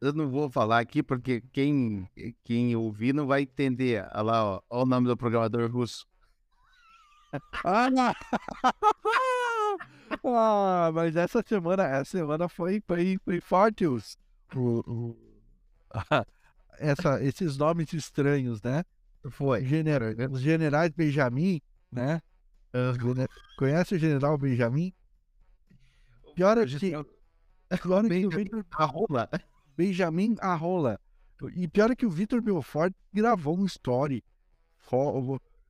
[0.00, 2.08] Eu, não vou falar aqui porque quem,
[2.44, 4.08] quem ouvir não vai entender.
[4.12, 6.06] Olha lá, ó, ó o nome do programador russo.
[7.64, 8.12] Ah, não.
[10.24, 14.16] Ah, mas essa semana, essa semana foi, foi, foi forte os,
[14.54, 15.16] o, o-
[16.78, 18.84] essa, esses nomes estranhos, né?
[19.30, 19.64] Foi.
[19.64, 22.20] Genera- os generais Benjamin, né?
[23.58, 24.92] Conhece o general Benjamin?
[26.34, 26.78] Pior é que,
[27.82, 29.28] pior é que o Vitor A rola.
[29.76, 31.00] Benjamin Arrola.
[31.54, 34.24] E pior é que o Vitor Belfort gravou um story.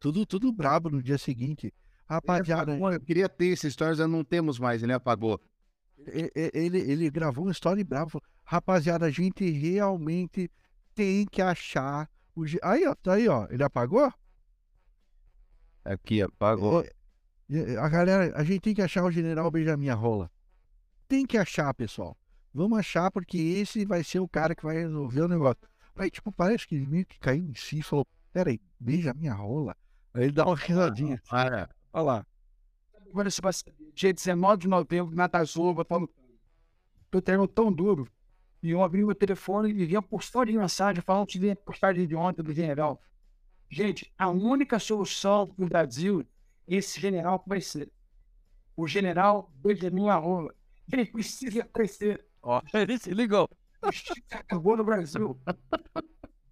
[0.01, 1.73] Tudo, tudo brabo no dia seguinte.
[2.09, 5.41] Rapaziada, Eu queria ter essa história, já não temos mais, ele apagou.
[5.99, 8.11] e- e- ele, ele gravou um story bravo.
[8.11, 10.51] falou, Rapaziada, a gente realmente
[10.95, 12.47] tem que achar o.
[12.47, 13.47] ge-" Aí, ó, tá aí, ó.
[13.51, 14.11] Ele apagou?
[15.85, 16.83] Aqui, apagou.
[16.83, 16.93] É,
[17.51, 20.31] é, a galera, a gente tem que achar o general Benjamin Arrola.
[21.07, 22.17] Tem que achar, pessoal.
[22.53, 25.59] Vamos achar, porque esse vai ser o cara que vai resolver o negócio.
[25.97, 29.77] Aí, tipo, parece que ele meio que caiu em si e falou: Peraí, Benjamin Arrola?
[30.15, 31.21] Aí ele dá uma risadinha.
[31.29, 31.69] Para.
[31.93, 32.27] Olha lá.
[33.11, 35.87] Agora, você, dia 19 de novembro, na Tazuba,
[37.11, 38.07] eu tenho tão duro.
[38.63, 42.15] E eu abri o telefone e vinha postar de mensagem falando que vinha postagem de
[42.17, 43.01] ontem do general.
[43.71, 46.27] Gente, a única solução para o Brasil,
[46.67, 47.91] esse general vai ser.
[48.77, 50.55] o general Benjamin Arrola.
[50.91, 52.25] Ele precisa crescer.
[52.43, 53.49] Ó, ele se ligou.
[54.31, 55.39] Acabou no Brasil.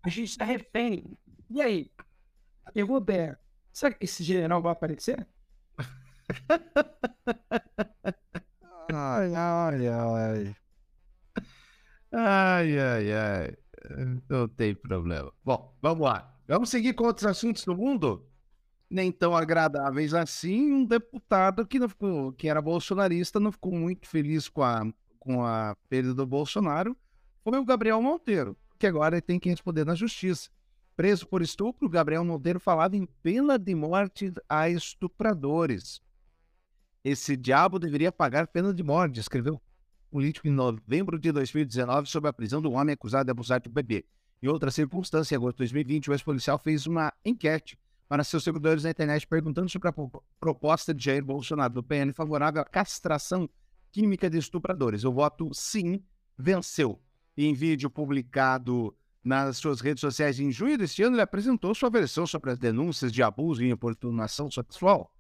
[0.02, 1.16] A gente está refém.
[1.50, 1.90] E aí?
[2.64, 3.36] A pergunta é:
[3.76, 5.26] será que esse general vai aparecer?
[8.90, 10.56] Ai, ai, ai.
[12.10, 13.56] Ai, ai, ai.
[14.28, 15.30] Não tem problema.
[15.44, 16.34] Bom, vamos lá.
[16.48, 18.26] Vamos seguir com outros assuntos do mundo?
[18.88, 20.72] Nem tão agradáveis assim.
[20.72, 24.86] Um deputado que, não ficou, que era bolsonarista não ficou muito feliz com a,
[25.18, 26.96] com a perda do Bolsonaro.
[27.44, 30.48] Foi o Gabriel Monteiro, que agora tem que responder na justiça.
[30.96, 36.00] Preso por estupro, Gabriel Monteiro falava em pena de morte a estupradores.
[37.04, 39.60] Esse diabo deveria pagar pena de morte, escreveu
[40.10, 43.72] político em novembro de 2019 sob a prisão do homem acusado de abusar de um
[43.72, 44.06] bebê.
[44.42, 47.78] Em outra circunstância, em agosto de 2020, o ex-policial fez uma enquete
[48.08, 52.12] para seus seguidores na internet perguntando sobre a pro- proposta de Jair Bolsonaro do PN
[52.12, 53.48] favorável à castração
[53.92, 55.04] química de estupradores.
[55.04, 56.02] O voto sim
[56.38, 57.00] venceu.
[57.36, 62.26] Em vídeo publicado nas suas redes sociais em junho deste ano, ele apresentou sua versão
[62.26, 65.12] sobre as denúncias de abuso e importunação sexual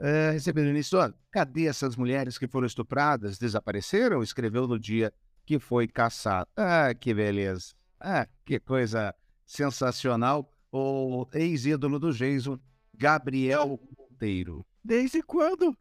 [0.00, 0.98] é, recebido no início.
[1.30, 3.38] Cadê essas mulheres que foram estupradas?
[3.38, 4.22] Desapareceram?
[4.22, 5.12] Escreveu no dia
[5.44, 6.48] que foi caçado.
[6.56, 7.74] Ah, que beleza.
[8.00, 9.14] Ah, que coisa
[9.46, 10.50] sensacional.
[10.72, 12.58] O ex-ídolo do Jason,
[12.94, 14.64] Gabriel Monteiro.
[14.82, 15.76] Desde quando?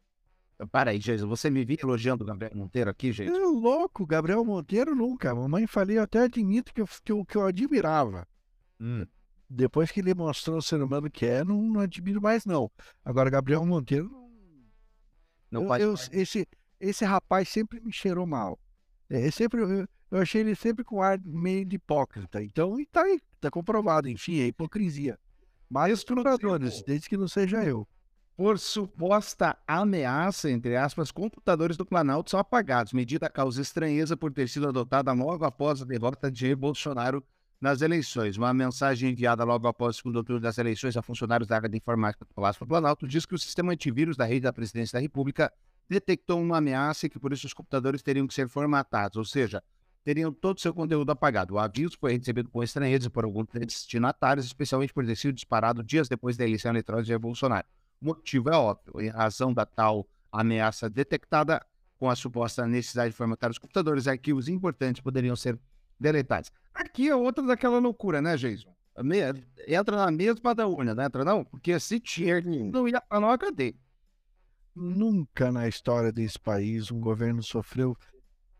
[0.67, 3.32] Para aí, Jason, você me viu elogiando o Gabriel Monteiro aqui, gente?
[3.32, 5.34] É louco, Gabriel Monteiro nunca.
[5.34, 8.28] Mamãe falei, eu até admito que eu, que eu, que eu admirava.
[8.80, 9.06] Hum.
[9.50, 12.69] Depois que ele mostrou o ser humano que é, não, não admiro mais, não.
[13.04, 14.12] Agora, Gabriel Monteiro,
[15.50, 16.48] Não eu- pode eu- esse,
[16.80, 18.60] esse rapaz sempre me cheirou mal.
[19.10, 22.43] É, sempre, eu, eu achei ele sempre com ar meio de hipócrita.
[22.43, 25.17] Então, e tá aí, tá comprovado, enfim, é hipocrisia.
[25.69, 27.88] Mas estupradores, desde que não seja eu.
[28.39, 32.93] Por suposta ameaça, entre aspas, computadores do Planalto são apagados.
[32.93, 37.21] Medida causa estranheza por ter sido adotada logo após a derrota de Bolsonaro
[37.60, 38.38] nas eleições.
[38.38, 41.75] Uma mensagem enviada logo após o segundo turno das eleições a funcionários da área de
[41.75, 45.02] informática do Palácio do Planalto diz que o sistema antivírus da rede da Presidência da
[45.02, 45.52] República
[45.89, 49.62] detectou uma ameaça e que por isso os computadores teriam que ser formatados, ou seja,
[50.02, 51.56] teriam todo o seu conteúdo apagado.
[51.56, 56.08] O aviso foi recebido com estranheza por alguns destinatários, especialmente por ter sido disparado dias
[56.08, 57.67] depois da eleição eleitoral de Bolsonaro.
[58.01, 61.65] O motivo é óbvio, em razão da tal ameaça detectada,
[61.97, 65.59] com a suposta necessidade de formatar os computadores, arquivos importantes poderiam ser
[65.99, 66.49] deletados.
[66.73, 68.73] Aqui é outra daquela loucura, né, Jason?
[69.03, 69.19] Me-
[69.67, 71.43] Entra na mesma da urna, não entra não?
[71.43, 73.75] Porque se tinha, não ia para não HD.
[74.75, 77.97] Nunca na história desse país um governo sofreu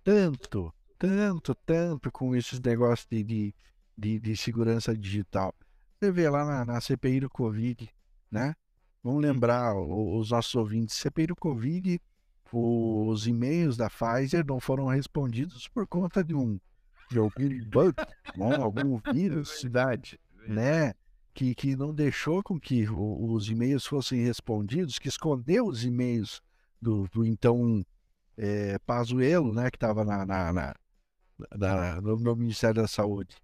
[0.04, 3.56] tanto, tanto, tanto com esses negócios de, de,
[3.98, 5.54] de, de segurança digital.
[6.00, 7.90] Você vê lá na, na CPI do Covid,
[8.32, 8.54] né?
[9.04, 12.02] Vamos lembrar os nossos ouvintes, CPI do Covid,
[12.52, 16.60] os e-mails da Pfizer não foram respondidos por conta de um
[17.12, 17.96] de algum bug,
[18.62, 20.94] algum vírus, cidade, né?
[21.34, 26.42] Que, que não deixou com que os e-mails fossem respondidos, que escondeu os e-mails
[26.82, 27.84] do, do então
[28.38, 29.72] é, Pazuello, né?
[29.72, 30.76] Que estava na, na, na-
[31.58, 33.36] na- no, no Ministério da Saúde.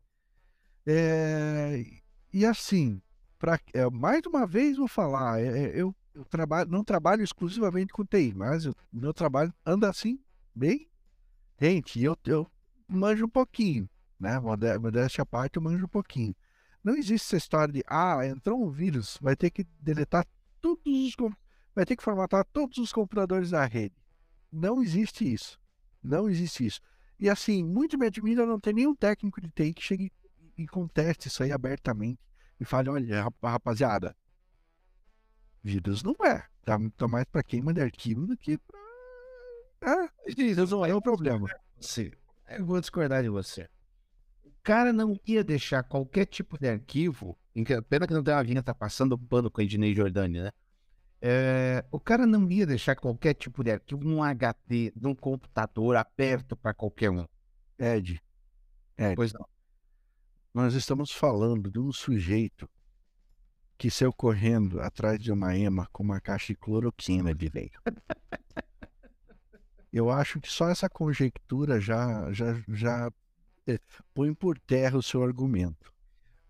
[0.86, 1.84] É,
[2.32, 3.02] e assim,
[3.38, 7.94] pra, é, mais uma vez vou falar, é, é, eu, eu trabalho, não trabalho exclusivamente
[7.94, 10.20] com TI, mas o meu trabalho anda assim,
[10.54, 10.90] bem
[11.58, 12.48] rente, e eu, eu
[12.88, 14.40] manjo um pouquinho, né?
[14.40, 16.36] Modé- Modéstia à parte, eu manjo um pouquinho.
[16.84, 20.26] Não existe essa história de, ah, entrou um vírus, vai ter que deletar
[20.62, 21.16] todos os,
[21.74, 23.96] vai ter que formatar todos os computadores da rede.
[24.52, 25.60] Não existe isso.
[26.04, 26.80] Não existe isso.
[27.20, 30.12] E assim, muito me admira não ter nenhum técnico de TI que chegue
[30.58, 32.20] e conteste isso aí abertamente
[32.60, 34.16] e fale, olha, rap- rapaziada,
[35.64, 36.44] vírus não é.
[36.64, 38.80] Tá, tá mais para queima de arquivo do que para.
[39.82, 41.48] Ah, isso não é o problema.
[41.80, 42.12] Você,
[42.50, 43.70] eu vou discordar de você.
[44.44, 47.38] O cara não ia deixar qualquer tipo de arquivo.
[47.54, 50.52] que- Pena que não tem uma vinheta passando pano com a Ednei Jordani, né?
[51.22, 56.56] É, o cara não ia deixar qualquer tipo de arquivo num HD, num computador aberto
[56.56, 57.26] para qualquer um.
[57.80, 58.22] Ed,
[58.98, 59.46] Ed, Pois não.
[60.56, 62.70] Nós estamos falando de um sujeito
[63.78, 67.78] que saiu correndo atrás de uma ema com uma caixa de cloroquina de veio.
[69.92, 73.12] Eu acho que só essa conjectura já, já, já
[73.68, 73.80] eh,
[74.14, 75.94] põe por terra o seu argumento.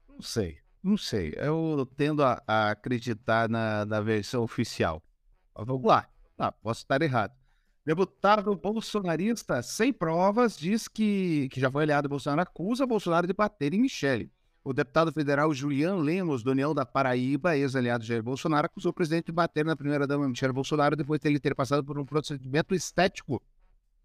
[0.08, 1.34] Não sei, não sei.
[1.36, 5.02] Eu tendo a, a acreditar na, na versão oficial.
[5.56, 6.08] Mas vamos lá.
[6.38, 7.34] Tá, posso estar errado.
[7.86, 13.34] Deputado bolsonarista sem provas diz que, que já foi aliado do Bolsonaro, acusa Bolsonaro de
[13.34, 14.32] bater em Michele.
[14.64, 19.28] o deputado federal Julian Lemos, do União da Paraíba, ex-aliado Jair Bolsonaro, acusou o presidente
[19.28, 23.40] de bater na primeira-dama Michele Bolsonaro depois de ele ter passado por um procedimento estético.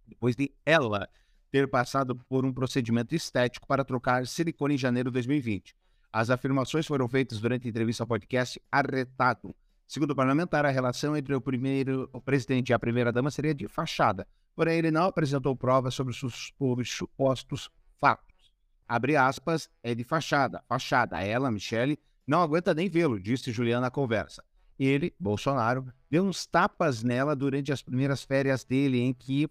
[0.07, 1.09] Depois de ela
[1.51, 5.75] ter passado por um procedimento estético para trocar silicone em janeiro de 2020.
[6.13, 9.55] As afirmações foram feitas durante a entrevista ao podcast Arretado.
[9.91, 13.67] Segundo o parlamentar, a relação entre o primeiro, o presidente e a primeira-dama seria de
[13.67, 14.25] fachada,
[14.55, 16.23] porém ele não apresentou provas sobre os,
[16.61, 17.69] os supostos
[17.99, 18.53] fatos.
[18.87, 20.63] Abre aspas, é de fachada.
[20.69, 21.21] Fachada.
[21.21, 24.45] Ela, Michele, não aguenta nem vê-lo, disse Juliana na conversa.
[24.79, 29.51] Ele, Bolsonaro, deu uns tapas nela durante as primeiras férias dele, em que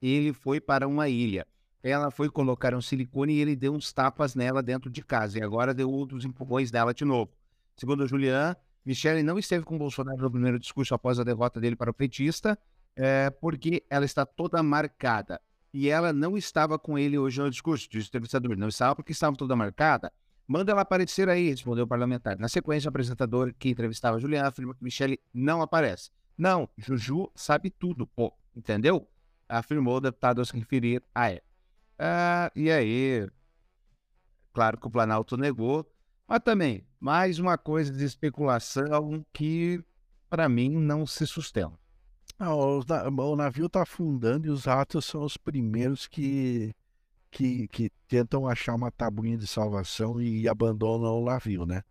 [0.00, 1.44] ele foi para uma ilha.
[1.82, 5.40] Ela foi colocar um silicone e ele deu uns tapas nela dentro de casa.
[5.40, 7.32] E agora deu outros empurrões nela de novo.
[7.74, 8.54] Segundo Julian,
[8.84, 12.58] Michele não esteve com Bolsonaro no primeiro discurso após a derrota dele para o petista,
[12.96, 15.40] é, porque ela está toda marcada
[15.72, 18.56] e ela não estava com ele hoje no discurso, disse o entrevistador.
[18.56, 20.12] Não estava porque estava toda marcada.
[20.46, 22.38] Manda ela aparecer aí, respondeu o parlamentar.
[22.38, 26.10] Na sequência, o apresentador que entrevistava Juliana afirma que Michele não aparece.
[26.36, 29.08] Não, Juju sabe tudo, pô, entendeu?
[29.48, 31.42] Afirmou o deputado ao se referir a ela.
[31.98, 33.28] Ah, e aí,
[34.52, 35.90] claro que o Planalto negou,
[36.32, 39.84] mas também, mais uma coisa de especulação que,
[40.30, 41.78] para mim, não se sustenta.
[42.38, 46.74] Ah, o, o navio está afundando e os ratos são os primeiros que,
[47.30, 51.82] que, que tentam achar uma tabuinha de salvação e abandonam o navio, né?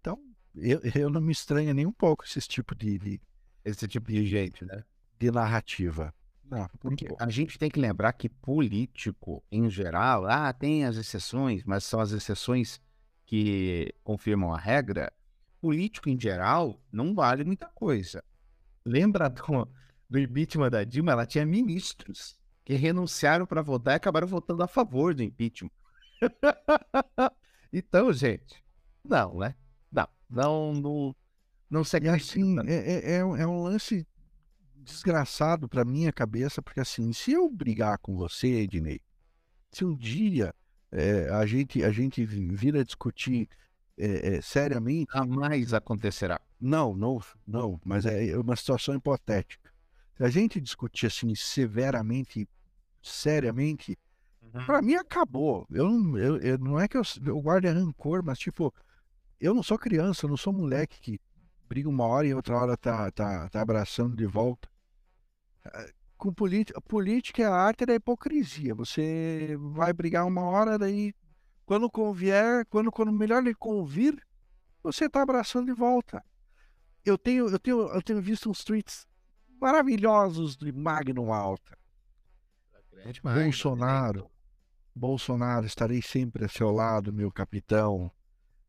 [0.00, 0.18] Então,
[0.54, 3.20] eu, eu não me estranho nem um pouco esse tipo de, de
[3.62, 4.84] esse tipo de gente, né?
[5.18, 6.14] De narrativa.
[6.50, 11.62] Não, porque a gente tem que lembrar que político, em geral, ah, tem as exceções,
[11.62, 12.80] mas são as exceções
[13.26, 15.12] que confirmam a regra.
[15.60, 18.22] Político, em geral, não vale muita coisa.
[18.84, 19.68] Lembra do,
[20.08, 21.12] do impeachment da Dilma?
[21.12, 25.70] Ela tinha ministros que renunciaram para votar e acabaram votando a favor do impeachment.
[27.72, 28.64] então, gente,
[29.04, 29.54] não, né?
[29.90, 31.16] Não, não, não,
[31.68, 32.56] não segue assim.
[32.60, 34.06] É, é, é, é um lance
[34.74, 39.00] desgraçado para minha cabeça, porque assim, se eu brigar com você, Ednei,
[39.72, 40.54] se um dia
[40.92, 43.48] é, a gente a gente vir a discutir
[43.98, 46.40] é, é, seriamente, jamais acontecerá.
[46.60, 49.70] Não, não, não, mas é, é uma situação hipotética.
[50.16, 52.48] Se a gente discutir assim severamente,
[53.02, 53.98] seriamente,
[54.42, 54.64] uhum.
[54.64, 55.66] para mim acabou.
[55.70, 58.72] Eu, eu, eu, não é que eu, eu guarde rancor, mas tipo,
[59.40, 61.20] eu não sou criança, eu não sou moleque que
[61.68, 64.68] briga uma hora e outra hora tá, tá, tá abraçando de volta.
[66.16, 68.74] Com política, política é a arte da hipocrisia.
[68.74, 71.12] Você vai brigar uma hora, daí
[71.64, 74.20] quando convier, quando, quando melhor lhe convir,
[74.82, 76.22] você tá abraçando de volta
[77.06, 79.06] eu tenho, eu tenho, eu tenho visto uns tweets
[79.60, 81.78] maravilhosos de Magno Alta.
[83.22, 84.28] Bolsonaro,
[84.94, 88.10] Bolsonaro, estarei sempre a seu lado, meu capitão.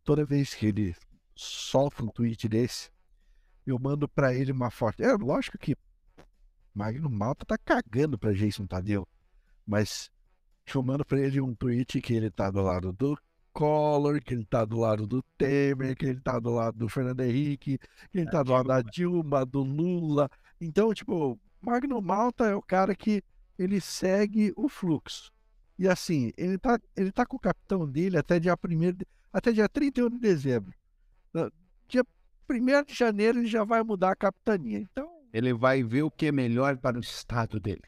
[0.03, 0.95] Toda vez que ele
[1.35, 2.91] solta um tweet desse,
[3.65, 5.01] eu mando para ele uma foto.
[5.01, 5.75] É lógico que
[6.77, 9.07] Magno Malta tá cagando para Jason Tadeu,
[9.65, 10.11] mas
[10.71, 13.17] eu mando para ele um tweet que ele tá do lado do
[13.51, 17.21] Collor, que ele está do lado do Temer, que ele está do lado do Fernando
[17.21, 20.29] Henrique, que ele está do lado da Dilma, do Lula.
[20.61, 23.23] Então, tipo, Magno Malta é o cara que
[23.57, 25.31] ele segue o fluxo.
[25.79, 29.03] E assim, ele tá, ele tá com o capitão dele até dia 1
[29.33, 30.71] até dia 31 de dezembro.
[31.87, 32.05] Dia
[32.47, 34.77] 1 de janeiro ele já vai mudar a capitania.
[34.77, 35.16] Então.
[35.37, 37.83] Ele vai ver o que é melhor para o estado dele.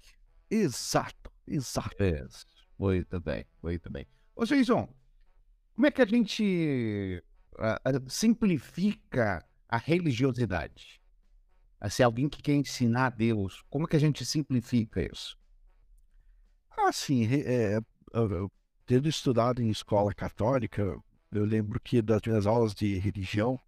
[0.51, 1.95] Exato, exato.
[1.97, 2.23] É,
[2.77, 4.05] muito bem, muito bem.
[4.35, 4.87] Ô, Jason,
[5.73, 7.23] como é que a gente
[7.53, 11.01] uh, simplifica a religiosidade?
[11.89, 15.35] Se alguém que quer ensinar a Deus, como é que a gente simplifica isso?
[16.77, 17.79] Assim, é,
[18.85, 20.83] tendo estudado em escola católica,
[21.31, 23.59] eu lembro que das minhas aulas de religião,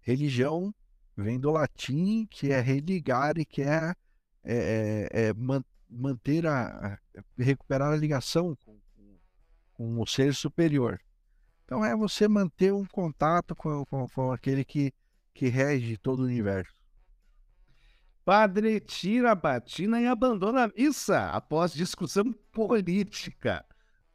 [0.00, 0.74] religião
[1.16, 3.94] vem do latim, que é religar e que é,
[4.44, 5.34] é, é, é
[5.88, 6.98] manter a,
[7.38, 8.78] recuperar a ligação com,
[9.72, 11.00] com o ser superior.
[11.64, 14.92] Então é você manter um contato com, com, com aquele que,
[15.34, 16.74] que rege todo o universo.
[18.24, 23.64] Padre tira a batina e abandona a missa após discussão política.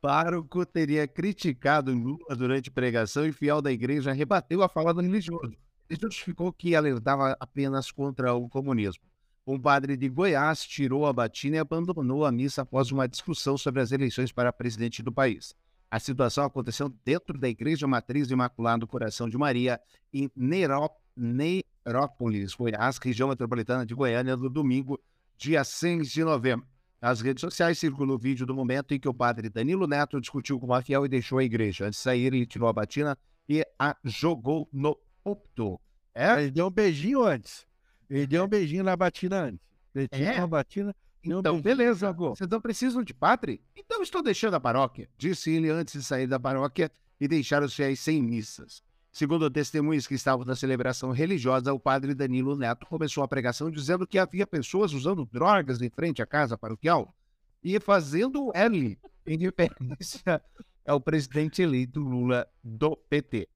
[0.01, 5.55] Pároco teria criticado Lula durante pregação e fiel da igreja rebateu a fala do religioso.
[5.99, 9.03] Justificou que alertava apenas contra o comunismo.
[9.45, 13.81] Um padre de Goiás tirou a batina e abandonou a missa após uma discussão sobre
[13.81, 15.53] as eleições para presidente do país.
[15.89, 19.81] A situação aconteceu dentro da Igreja Matriz do Imaculado Coração de Maria,
[20.13, 24.97] em Neirópolis, Goiás, região metropolitana de Goiânia, no domingo,
[25.35, 26.65] dia 6 de novembro.
[27.01, 30.59] Nas redes sociais circula o vídeo do momento em que o padre Danilo Neto discutiu
[30.59, 31.87] com uma fiel e deixou a igreja.
[31.87, 33.17] Antes de sair, ele tirou a batina
[33.49, 35.79] e a jogou no púlpito.
[36.13, 36.41] É?
[36.41, 37.65] Ele deu um beijinho antes.
[38.09, 39.59] Ele deu um beijinho na batina antes.
[39.95, 40.37] Ele tinha É?
[40.39, 40.95] uma batina.
[41.25, 42.35] um Então, beijinho, beleza, jogou.
[42.35, 43.61] Vocês não precisam de padre?
[43.75, 47.73] Então estou deixando a paróquia, disse ele antes de sair da paróquia e deixar os
[47.73, 48.83] fiéis sem missas.
[49.11, 54.07] Segundo testemunhos que estavam na celebração religiosa, o padre Danilo Neto começou a pregação dizendo
[54.07, 57.13] que havia pessoas usando drogas em frente à casa paroquial
[57.61, 58.97] e fazendo L
[59.27, 60.41] em referência
[60.87, 63.47] ao presidente eleito Lula do PT.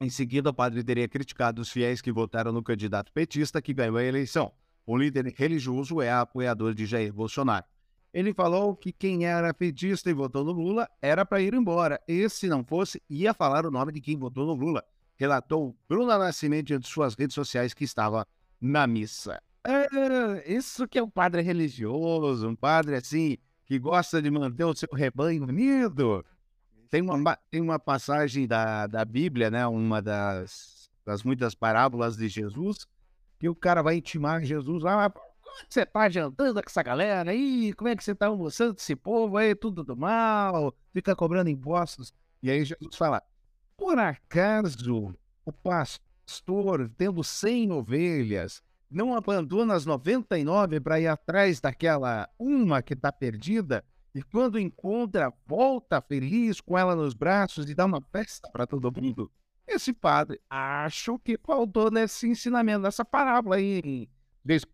[0.00, 3.96] Em seguida, o padre teria criticado os fiéis que votaram no candidato petista que ganhou
[3.96, 4.52] a eleição.
[4.86, 7.66] O líder religioso é apoiador de Jair Bolsonaro.
[8.14, 12.00] Ele falou que quem era petista e votou no Lula era para ir embora.
[12.06, 14.84] E se não fosse, ia falar o nome de quem votou no Lula.
[15.16, 18.24] Relatou Bruna Nascimento de suas redes sociais que estava
[18.60, 19.42] na missa.
[19.66, 23.36] É, isso que é um padre religioso, um padre assim,
[23.66, 26.24] que gosta de manter o seu rebanho unido.
[26.90, 29.66] Tem uma, pa- tem uma passagem da, da Bíblia, né?
[29.66, 32.86] Uma das, das muitas parábolas de Jesus,
[33.38, 35.24] que o cara vai intimar Jesus lá, "Ah, como
[35.60, 37.72] é que você tá jantando com essa galera aí?
[37.74, 41.50] Como é que você tá almoçando com esse povo aí, tudo do mal, fica cobrando
[41.50, 42.12] impostos.
[42.42, 43.22] E aí Jesus fala,
[43.76, 45.14] por acaso
[45.44, 52.94] o pastor, tendo 100 ovelhas, não abandona as 99 para ir atrás daquela uma que
[52.94, 53.84] está perdida?
[54.14, 58.92] E quando encontra, volta feliz com ela nos braços e dá uma festa para todo
[58.92, 59.30] mundo?
[59.66, 64.08] Esse padre, acho que faltou nesse ensinamento, nessa parábola aí.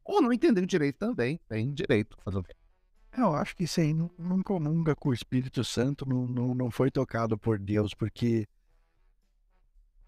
[0.05, 2.17] Ou não entendeu direito também, tem direito.
[3.13, 4.09] É, Eu acho que isso aí não,
[4.43, 8.47] comunga com o Espírito Santo, não, não, não foi tocado por Deus, porque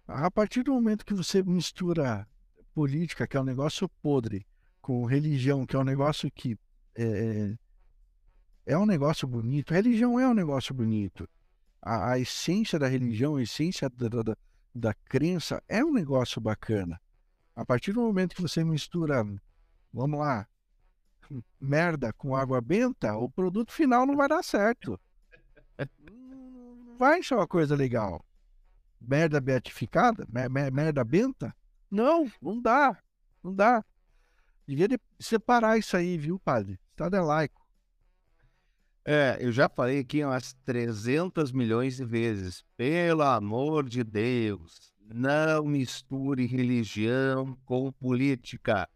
[0.07, 2.29] a partir do momento que você mistura
[2.73, 4.47] política, que é um negócio podre,
[4.81, 6.57] com religião, que é um negócio que
[6.95, 7.57] é,
[8.67, 11.29] é um negócio bonito, religião é um negócio bonito.
[11.81, 14.37] A, a essência da religião, a essência da, da,
[14.75, 17.01] da- crença é um negócio bacana.
[17.55, 19.25] A partir do momento que você mistura,
[19.93, 20.47] vamos lá,
[21.61, 25.01] merda com água benta, o produto final não vai dar certo.
[26.11, 28.25] Não vai ser uma coisa legal.
[29.01, 30.27] Merda beatificada?
[30.29, 31.55] Mer- mer- Merda benta?
[31.91, 32.99] Não, não dá.
[33.43, 33.85] Não dá.
[34.67, 36.79] Devia de- separar isso aí, viu, padre?
[36.91, 37.66] Estado é laico.
[39.09, 42.65] É, eu já falei aqui umas 300 milhões de vezes.
[42.77, 48.89] Pelo amor de Deus, não misture religião com política.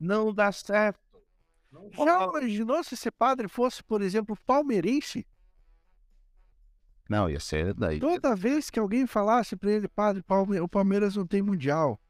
[0.00, 0.98] Não dá certo.
[1.92, 5.26] Já imaginou se esse padre fosse, por exemplo, palmeirense?
[7.10, 8.00] Não, ia ser daí.
[8.00, 12.00] Toda vez que alguém falasse pra ele, padre, Palme- o Palmeiras não tem mundial.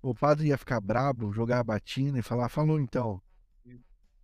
[0.00, 3.20] O padre ia ficar brabo, jogar a batina e falar, falou então.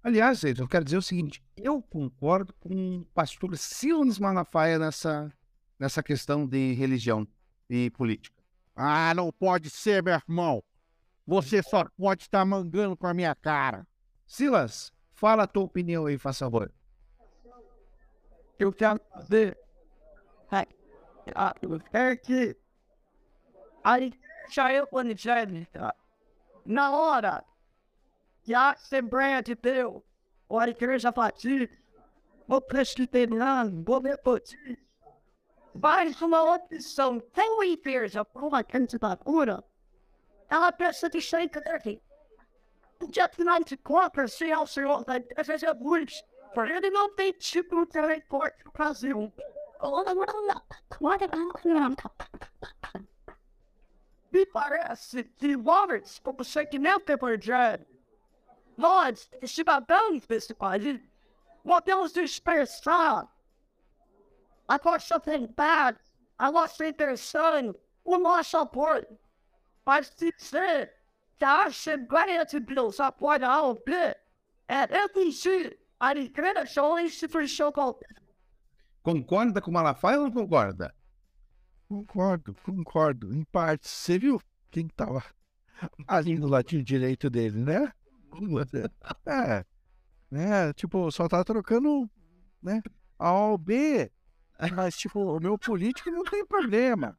[0.03, 5.32] Aliás, eu quero dizer o seguinte: eu concordo com o pastor Silas Malafaia nessa,
[5.78, 7.26] nessa questão de religião
[7.68, 8.42] e política.
[8.74, 10.62] Ah, não pode ser, meu irmão.
[11.26, 13.86] Você só pode estar mangando com a minha cara.
[14.26, 16.72] Silas, fala a tua opinião aí, faz favor.
[18.59, 19.57] Eu quero fazer
[20.51, 20.66] é,
[21.92, 22.57] é que
[23.84, 25.94] a igreja evangélica,
[26.64, 27.44] na hora
[28.55, 30.03] a Assembleia de Deus,
[30.48, 31.76] ou a igreja batista,
[32.48, 34.78] ou presbiteriano, ou metodista,
[35.80, 39.62] faz uma opção tão inversa por uma candidatura,
[40.48, 42.03] ela pensa de ser greve.
[43.09, 46.24] De afinal de contas, se é o senhor da igreja Jesus,
[46.57, 49.32] ele não tem tipo de recorte no Brasil.
[54.32, 57.99] Me parece que nós, como segmento evangélico,
[58.81, 61.01] nós, cidadãos desse país,
[61.62, 63.31] podemos expressar
[64.66, 65.99] a nossa vontade,
[66.39, 67.74] a nossa intenção,
[68.05, 69.07] o nosso apoio.
[69.85, 70.95] Mas dizer
[71.39, 77.70] que a Assembleia de Deus apoia a OP é reduzir a igreja ou a instituição
[77.70, 78.16] qualquer.
[79.03, 80.95] Concorda com o Malafaia ou não concorda?
[81.89, 83.35] Concordo, concordo.
[83.35, 83.91] Em partes.
[83.91, 85.24] Você viu quem tava
[86.07, 87.93] ali no latim direito dele, né?
[89.26, 89.64] É.
[90.31, 90.72] Né?
[90.74, 92.09] Tipo, só tá trocando,
[92.62, 92.83] né?
[93.18, 94.11] A ao B.
[94.74, 97.18] Mas, tipo, o meu político não tem problema.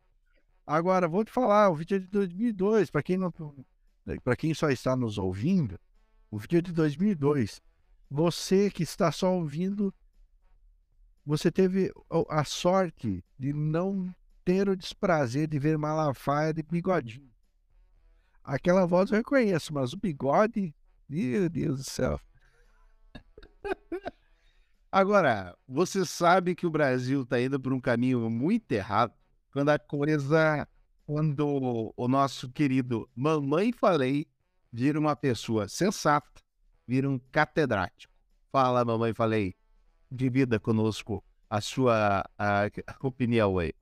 [0.65, 3.31] Agora, vou te falar, o vídeo é de 2002, para quem não
[4.23, 5.79] para quem só está nos ouvindo,
[6.29, 7.61] o vídeo é de 2002.
[8.09, 9.93] Você que está só ouvindo,
[11.25, 17.29] você teve o- a sorte de não ter o desprazer de ver Malafaia de bigodinho.
[18.43, 20.73] Aquela voz eu reconheço, mas o bigode,
[21.11, 22.19] meu Deus do céu.
[24.89, 29.13] Agora, você sabe que o Brasil está indo por um caminho muito errado
[29.51, 30.67] quando a coisa,
[31.05, 34.25] quando o nosso querido Mamãe Falei
[34.71, 36.41] vira uma pessoa sensata,
[36.87, 38.13] vira um catedrático.
[38.51, 39.53] Fala, Mamãe Falei,
[40.09, 43.73] divida conosco a sua a, a opinião aí.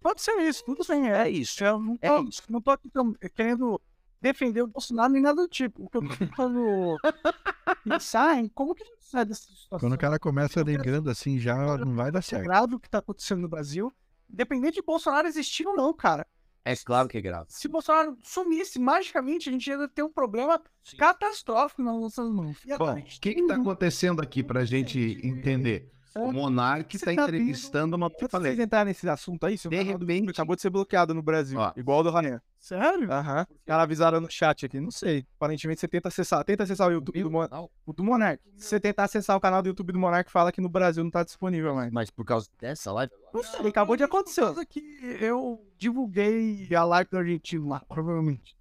[0.00, 1.62] Pode ser isso, tudo bem, é isso.
[1.64, 2.90] Eu não tô, não tô aqui
[3.34, 3.80] querendo
[4.22, 5.84] defender o Bolsonaro nem nada do tipo.
[5.84, 6.96] O que eu tô tentando
[7.84, 9.78] pensar em como que a gente sai dessa situação.
[9.80, 12.44] Quando o cara começa negando assim, já não vai dar É certo.
[12.44, 13.92] grave o que tá acontecendo no Brasil,
[14.30, 16.26] independente de Bolsonaro existir ou não, cara.
[16.64, 17.46] É claro que é grave.
[17.48, 20.62] Se Bolsonaro sumisse magicamente, a gente ia ter um problema
[20.96, 22.56] catastrófico nas nossas mãos.
[22.78, 25.90] Bom, o que está acontecendo aqui para a gente entender?
[26.16, 28.52] O Monark está tá entrevistando uma de Falei.
[28.52, 31.58] vocês entrarem nesse assunto aí, seu De repente- acabou de ser bloqueado no Brasil.
[31.58, 31.72] Ó.
[31.76, 32.40] Igual o do Ryan.
[32.58, 33.10] sério?
[33.12, 33.46] Aham.
[33.50, 35.26] Os caras avisaram no chat aqui, não sei.
[35.36, 36.44] Aparentemente você tenta acessar.
[36.44, 37.46] Tenta acessar o YouTube do, Mon...
[37.86, 38.42] o do Monark.
[38.56, 41.10] Se você tentar acessar o canal do YouTube do Monark, fala que no Brasil não
[41.10, 41.90] tá disponível mais.
[41.92, 43.12] Mas por causa dessa live.
[43.32, 44.40] Não sei, acabou de acontecer.
[44.42, 44.80] Por causa que
[45.20, 48.56] eu divulguei a live do argentino lá, provavelmente.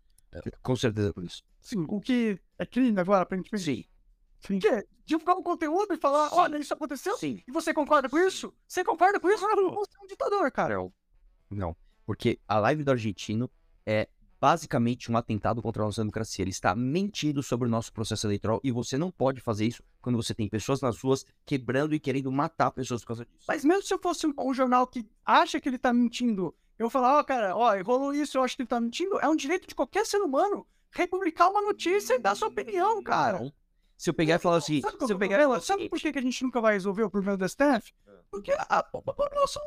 [0.62, 1.44] Com certeza por isso.
[1.60, 3.64] Sim, o que é crime agora, aparentemente.
[3.64, 3.86] Sim.
[4.50, 4.88] O quê?
[5.06, 7.18] Divulgar um conteúdo e falar, olha, isso aconteceu?
[7.18, 7.42] Sim.
[7.48, 8.54] E você concorda com isso?
[8.68, 9.46] Você concorda com isso?
[9.46, 10.76] Você é um ditador, cara.
[10.76, 10.94] Não.
[11.50, 11.76] Não.
[12.06, 13.50] Porque a live do argentino
[13.86, 14.08] é
[14.40, 16.42] basicamente um atentado contra a nossa democracia.
[16.44, 20.16] Ele está mentindo sobre o nosso processo eleitoral e você não pode fazer isso quando
[20.16, 23.46] você tem pessoas nas ruas quebrando e querendo matar pessoas por causa disso.
[23.48, 26.90] Mas mesmo se eu fosse um, um jornal que acha que ele tá mentindo, eu
[26.90, 29.68] falar, ó, cara, ó, rolou isso, eu acho que ele tá mentindo, é um direito
[29.68, 33.40] de qualquer ser humano republicar uma notícia e dar sua opinião, cara.
[33.40, 33.54] Não.
[34.02, 36.00] Se eu pegar e falar assim, Sabe, se eu é pegar e falar Sabe por
[36.00, 37.94] que, que a gente nunca vai resolver o problema do STF?
[38.32, 39.62] Porque a, população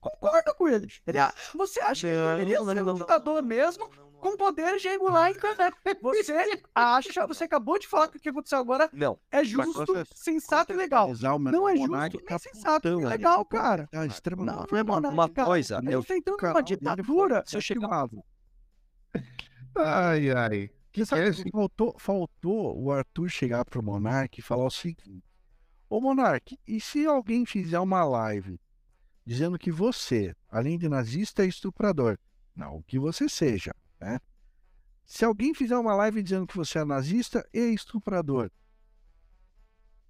[0.00, 0.88] concorda com ele.
[1.06, 3.88] Ele, ah, você acha que ele é um ditador mesmo,
[4.20, 5.76] com poder de regular a internet.
[6.02, 6.34] Você
[6.74, 9.20] acha, você acabou de falar que o que aconteceu agora não.
[9.30, 11.12] é justo, sensato e legal.
[11.52, 11.92] Não é justo,
[12.28, 13.88] nem sensato, nem legal, cara.
[13.92, 14.56] Tá extremamente.
[14.56, 17.44] Não, não é monarca, Uma coisa, eu tá entrando numa ditadura.
[17.46, 18.08] se eu chegar
[19.76, 20.75] Ai, ai.
[21.04, 25.22] Sabe, faltou, faltou o Arthur chegar pro Monark e falar o seguinte:
[25.88, 28.58] Ô Monark, e se alguém fizer uma live
[29.24, 32.18] dizendo que você, além de nazista, é estuprador?
[32.54, 34.18] Não, que você seja, né?
[35.04, 38.50] Se alguém fizer uma live dizendo que você é nazista e estuprador,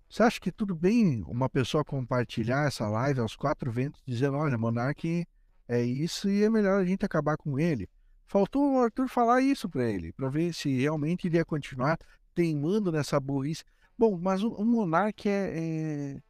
[0.08, 4.56] você acha que tudo bem uma pessoa compartilhar essa live aos quatro ventos dizendo, olha,
[4.56, 5.26] Monark
[5.68, 7.88] é isso e é melhor a gente acabar com ele?
[8.26, 11.96] Faltou o Arthur falar isso pra ele, pra ver se realmente ele ia continuar
[12.34, 13.62] teimando nessa burrice.
[13.96, 16.22] Bom, mas o, o Monark é, é-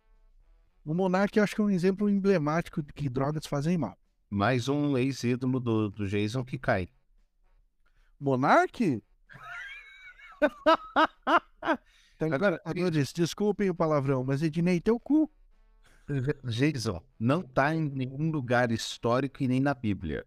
[0.84, 3.96] O Monark eu acho que é um exemplo emblemático de que drogas fazem mal.
[4.28, 6.88] Mais um ex-ídolo do, do Jason que cai.
[8.20, 9.02] Monark?
[12.20, 15.30] Agora, Senhores, desculpem o palavrão, mas Ednei, teu cu.
[16.44, 20.26] Jason, não tá em nenhum lugar histórico e nem na Bíblia.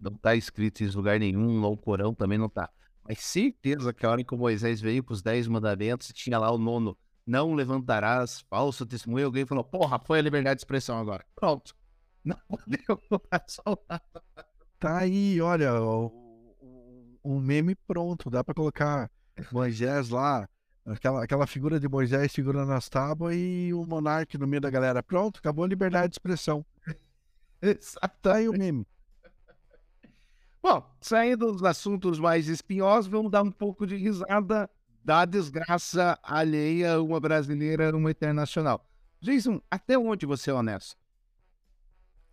[0.00, 2.70] Não tá escrito em lugar nenhum, no Corão também não tá.
[3.02, 6.50] Mas certeza que a hora que o Moisés veio com os dez mandamentos, tinha lá
[6.50, 11.24] o nono, não levantarás falso testemunho, alguém falou, porra, foi a liberdade de expressão agora.
[11.34, 11.74] Pronto.
[12.26, 12.36] Não
[12.66, 13.00] deu
[13.46, 13.62] só
[14.80, 15.72] Tá aí, olha,
[17.24, 18.28] um meme pronto.
[18.28, 19.08] Dá pra colocar
[19.52, 20.48] Moisés lá,
[20.84, 25.02] aquela, aquela figura de Moisés segurando as tábuas e o monarca no meio da galera.
[25.04, 26.64] Pronto, acabou a liberdade de expressão.
[28.22, 28.86] Tá aí o meme.
[30.68, 34.68] Bom, saindo dos assuntos mais espinhosos, vamos dar um pouco de risada
[35.04, 38.84] da desgraça alheia uma brasileira, uma internacional.
[39.20, 40.98] Jason, até onde você é honesto?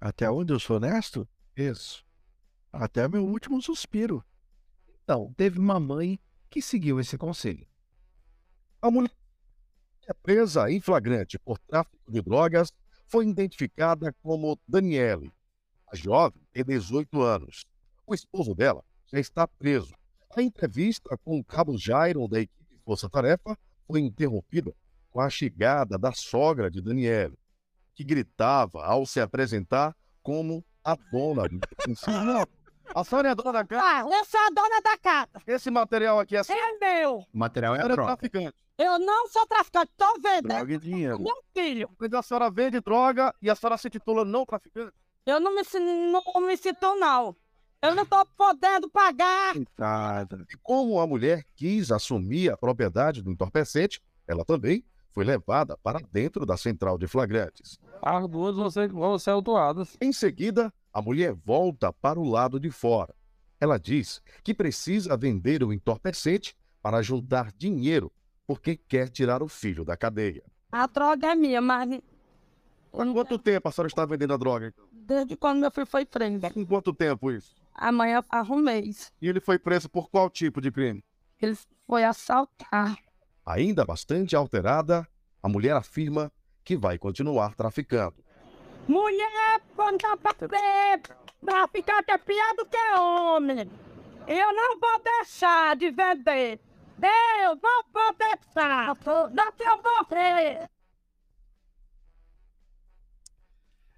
[0.01, 1.29] Até onde eu sou honesto?
[1.55, 2.03] Isso.
[2.71, 4.25] Até meu último suspiro.
[5.03, 6.19] Então, teve uma mãe
[6.49, 7.67] que seguiu esse conselho.
[8.81, 9.11] A mulher
[10.07, 12.73] é presa em flagrante por tráfico de drogas
[13.05, 15.31] foi identificada como Daniele.
[15.87, 17.71] A jovem tem 18 anos.
[18.05, 19.93] O esposo dela já está preso.
[20.35, 24.73] A entrevista com o cabo Jairo da equipe Força Tarefa foi interrompida
[25.09, 27.37] com a chegada da sogra de Daniele,
[27.93, 31.59] que gritava ao se apresentar como a dona do
[32.07, 32.45] Não,
[32.95, 33.83] a senhora é dona da casa.
[33.85, 35.29] Ah, eu sou a dona da casa.
[35.45, 37.19] Esse material aqui é É meu.
[37.19, 38.17] O material A é a é droga.
[38.17, 38.57] traficante.
[38.77, 40.47] Eu não sou traficante, tô vendendo.
[40.47, 41.19] Droga e dinheiro.
[41.21, 44.91] Meu filho, Mas a senhora vende droga e a senhora se titula não traficante.
[45.27, 45.61] eu não me,
[46.11, 47.35] não me sinto, não.
[47.83, 49.53] Eu não tô podendo pagar.
[49.53, 50.45] Coitada.
[50.49, 55.99] E como a mulher quis assumir a propriedade do entorpecente, ela também foi levada para
[56.09, 57.77] dentro da central de flagrantes.
[58.01, 59.97] As duas vão ser, vão ser autuadas.
[59.99, 63.13] Em seguida, a mulher volta para o lado de fora.
[63.59, 68.09] Ela diz que precisa vender o entorpecente para juntar dinheiro,
[68.47, 70.43] porque quer tirar o filho da cadeia.
[70.71, 71.99] A droga é minha, mas
[72.93, 74.67] Há quanto tempo a senhora está vendendo a droga?
[74.67, 74.87] então?
[74.93, 76.49] desde quando meu filho foi preso.
[76.53, 77.62] Com quanto tempo isso?
[77.73, 79.11] Amanhã faz um mês.
[79.21, 81.03] E ele foi preso por qual tipo de crime?
[81.41, 81.57] Ele
[81.87, 82.97] foi assaltar.
[83.45, 85.07] Ainda bastante alterada,
[85.41, 86.31] a mulher afirma
[86.63, 88.15] que vai continuar traficando.
[88.87, 90.33] Mulher, tá
[91.43, 93.69] pra ficar é pior do que homem.
[94.27, 96.59] Eu não vou deixar de vender.
[96.97, 98.95] Deus, não vou deixar.
[99.33, 100.69] Não que eu morrer.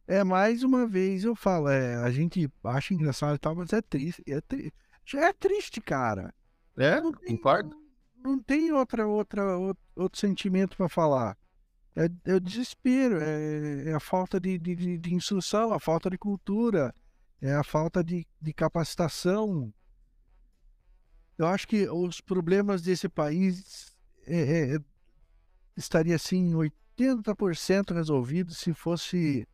[0.07, 3.81] É, mais uma vez eu falo, é, a gente acha engraçado e tal, mas é
[3.81, 4.23] triste.
[4.27, 4.71] É tri...
[5.15, 6.33] É triste, cara.
[6.77, 6.99] É?
[7.01, 7.75] Concordo.
[8.23, 11.37] Não tem outra, outra, outro, outro sentimento para falar.
[11.95, 16.17] É, é o desespero, é, é a falta de, de, de- instrução, a falta de
[16.17, 16.93] cultura,
[17.41, 19.73] é a falta de, de capacitação.
[21.37, 23.95] Eu acho que os problemas desse país
[24.25, 24.79] é, é,
[25.77, 26.53] estaria assim
[26.97, 29.47] 80% resolvidos se fosse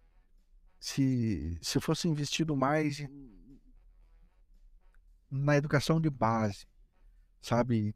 [0.82, 3.32] se, se fosse investido mais em-
[5.30, 6.66] na educação de base,
[7.42, 7.96] sabe?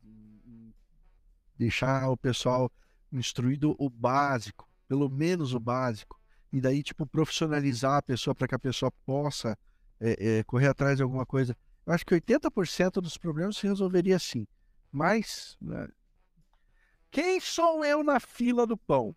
[1.57, 2.71] Deixar o pessoal
[3.11, 6.19] instruído o básico, pelo menos o básico,
[6.51, 9.57] e daí, tipo, profissionalizar a pessoa para que a pessoa possa
[9.99, 11.57] é, é, correr atrás de alguma coisa.
[11.85, 14.47] Eu acho que 80% dos problemas se resolveria assim.
[14.91, 15.87] Mas, né,
[17.09, 19.15] quem sou eu na fila do pão?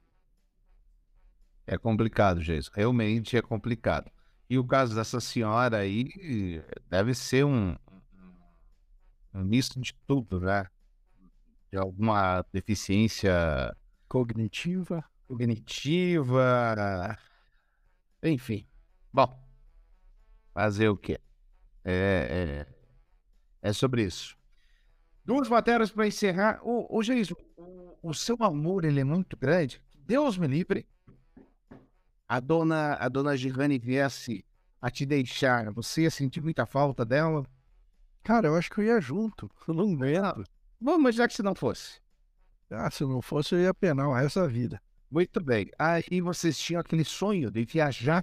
[1.71, 2.71] É complicado, Geis.
[2.73, 4.11] Realmente é complicado.
[4.49, 7.77] E o caso dessa senhora aí deve ser um,
[9.35, 10.67] um misto de tudo, né?
[11.71, 13.77] De alguma deficiência
[14.09, 15.05] Cognitiva.
[15.27, 17.19] cognitiva.
[18.23, 18.67] Enfim.
[19.13, 19.39] Bom,
[20.55, 21.21] fazer o quê?
[21.85, 22.65] É,
[23.63, 24.39] é, é sobre isso.
[25.23, 26.61] Duas matérias para encerrar.
[26.63, 29.83] O, o Geis, o, o seu amor ele é muito grande.
[30.07, 30.87] Deus me livre.
[32.29, 34.45] A dona, a dona Girane viesse
[34.81, 37.45] a te deixar, você ia sentir muita falta dela?
[38.23, 39.51] Cara, eu acho que eu ia junto.
[39.67, 40.45] Eu não aguento.
[40.81, 42.01] Bom, mas já que se não fosse.
[42.71, 44.81] Ah, se não fosse, eu ia penar o resto da vida.
[45.11, 45.71] Muito bem.
[45.79, 48.23] Aí vocês tinham aquele sonho de viajar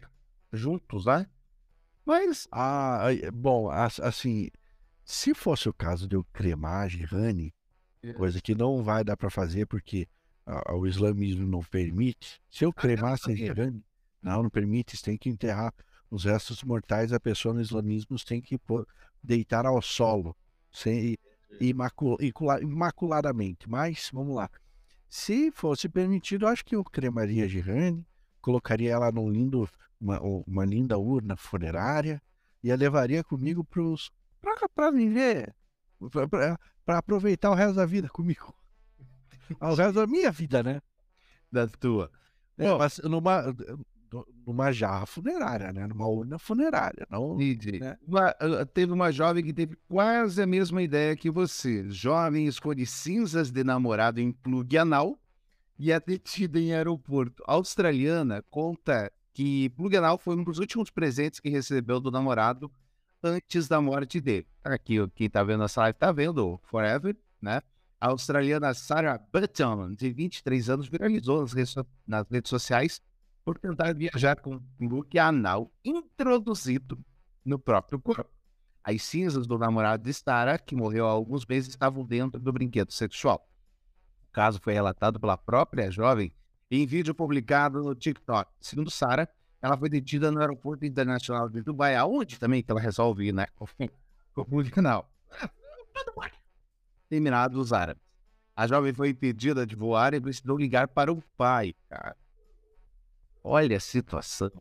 [0.53, 1.25] juntos, né?
[2.05, 2.47] Mas.
[2.51, 4.49] Ah, bom, as- assim,
[5.03, 7.51] se fosse o caso de eu cremar a Girane,
[8.13, 10.07] coisa que não vai dar pra fazer porque
[10.45, 13.83] ah, o islamismo não permite, se eu cremasse a Girane,
[14.25, 15.71] não, não permite, você tem que enterrar
[16.09, 18.87] os restos mortais da pessoa no islamismo, tem que pôr-
[19.23, 20.35] deitar ao solo,
[20.71, 21.15] sem,
[21.59, 22.17] imacul,
[22.61, 23.69] imaculadamente.
[23.69, 24.49] Mas, vamos lá.
[25.07, 28.03] Se fosse permitido, acho que eu cremaria a Girane,
[28.41, 29.69] colocaria ela num lindo,
[30.01, 32.19] uma, uma linda urna funerária
[32.63, 33.63] e a levaria comigo
[34.73, 35.53] pra viver,
[36.83, 38.53] pra aproveitar o resto da vida comigo.
[39.59, 40.81] Ah, O resto da minha vida, né?
[41.51, 42.11] Da tua.
[42.57, 43.43] É, mas numa,
[44.45, 45.87] numa jarra funerária, né?
[45.87, 47.07] Numa urna funerária.
[47.09, 47.35] Não,
[47.79, 47.97] né?
[48.73, 51.89] Teve uma jovem que teve quase a mesma ideia que você.
[51.89, 55.19] Jovem esconde cinzas de namorado em plug anal
[55.77, 57.43] e é detida em aeroporto.
[57.47, 62.71] A australiana conta que plug anal foi um dos últimos presentes que recebeu do namorado
[63.23, 64.45] antes da morte dele.
[64.63, 67.61] Aqui, ó, quem tá vendo essa live tá vendo Forever, né?
[67.99, 73.01] A australiana Sarah Button, de 23 anos, viralizou nas redes, so- nas redes sociais
[73.45, 76.99] por tentar viajar com um look anal introduzido
[77.45, 78.29] no próprio corpo.
[78.83, 82.91] As cinzas do namorado de Sarah, que morreu há alguns meses, estavam dentro do brinquedo
[82.91, 83.47] sexual.
[84.27, 86.33] O caso foi relatado pela própria jovem
[86.69, 88.51] em vídeo publicado no TikTok.
[88.59, 89.29] Segundo Sarah,
[89.61, 93.45] ela foi detida no aeroporto internacional de Dubai, aonde também que ela resolve ir, né?
[93.55, 93.67] Com
[94.59, 95.09] o canal.
[97.07, 98.03] Terminado os árabes.
[98.55, 102.15] A jovem foi impedida de voar e precisou ligar para o pai, cara.
[103.47, 104.51] Olha a situação.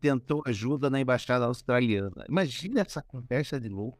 [0.00, 2.24] Tentou ajuda na embaixada australiana.
[2.28, 3.98] Imagina essa conversa de louco.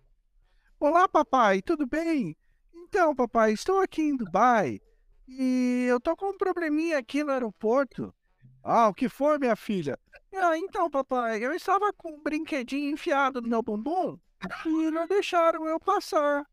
[0.78, 2.36] Olá, papai, tudo bem?
[2.72, 4.80] Então, papai, estou aqui em Dubai
[5.26, 8.14] e eu tô com um probleminha aqui no aeroporto.
[8.62, 9.98] Ah, o que foi, minha filha?
[10.32, 14.16] Ah, então, papai, eu estava com um brinquedinho enfiado no meu bumbum
[14.64, 16.46] e não deixaram eu passar.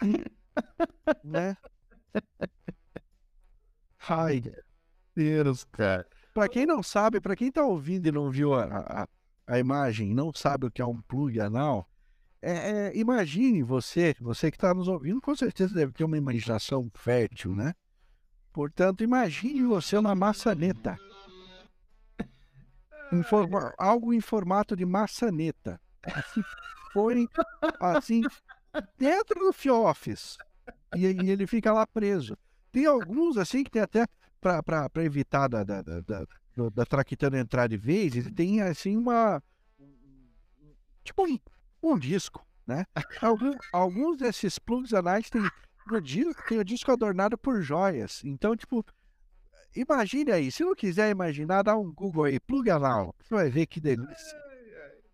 [1.24, 1.56] né?
[4.06, 4.42] Ai,
[5.16, 6.06] Deus, cara.
[6.32, 9.08] Pra quem não sabe, pra quem tá ouvindo e não viu a, a,
[9.46, 11.88] a imagem, não sabe o que é um plug anal,
[12.42, 16.90] é, é, imagine você, você que está nos ouvindo, com certeza deve ter uma imaginação
[16.94, 17.74] fértil, né?
[18.52, 20.96] Portanto, imagine você na maçaneta.
[23.12, 25.80] Em forma- algo em formato de maçaneta.
[26.02, 26.42] Assim,
[26.92, 27.28] foi
[27.80, 28.22] assim,
[28.96, 30.36] dentro do Fioffice.
[30.96, 32.38] E, e ele fica lá preso.
[32.70, 34.06] Tem alguns assim que tem até
[34.40, 36.26] pra evitar da, da, da, da,
[36.74, 39.42] da traquitana entrar de vez, ele tem assim uma.
[41.04, 41.38] Tipo um,
[41.82, 42.84] um disco, né?
[43.20, 45.42] Algum- alguns desses plugs anais tem,
[46.48, 48.22] tem o disco adornado por joias.
[48.24, 48.84] Então, tipo,
[49.74, 50.52] imagine aí.
[50.52, 53.14] Se não quiser imaginar, dá um Google aí, plug anal.
[53.22, 54.38] Você vai ver que delícia.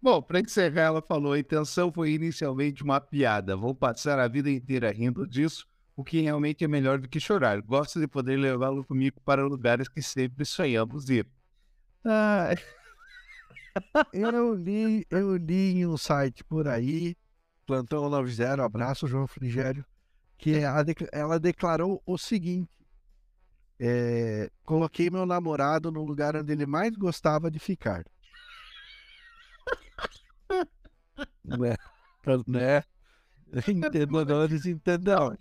[0.03, 3.57] Bom, para encerrar, ela falou: a intenção foi inicialmente uma piada.
[3.57, 5.66] Vou passar a vida inteira rindo disso,
[5.97, 7.61] o que realmente é melhor do que chorar.
[7.62, 11.26] Gosto de poder levá-lo comigo para lugares que sempre sonhamos ir.
[12.05, 12.51] Ah,
[14.12, 17.16] eu li, eu li em um site por aí,
[17.66, 19.84] Plantão 90, abraço, João Frigério,
[20.38, 22.78] que ela, dec- ela declarou o seguinte:
[23.78, 28.05] é, coloquei meu namorado no lugar onde ele mais gostava de ficar.
[31.44, 31.76] né?
[32.47, 32.84] né?
[33.68, 35.36] Entendedores entendam.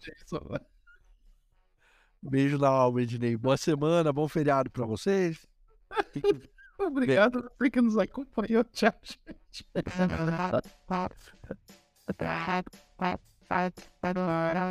[2.22, 3.38] Beijo na alma, Ednei.
[3.38, 5.46] Boa semana, bom feriado pra vocês.
[6.80, 8.64] Obrigado por você que nos acompanhou.
[8.66, 9.66] Tchau, gente.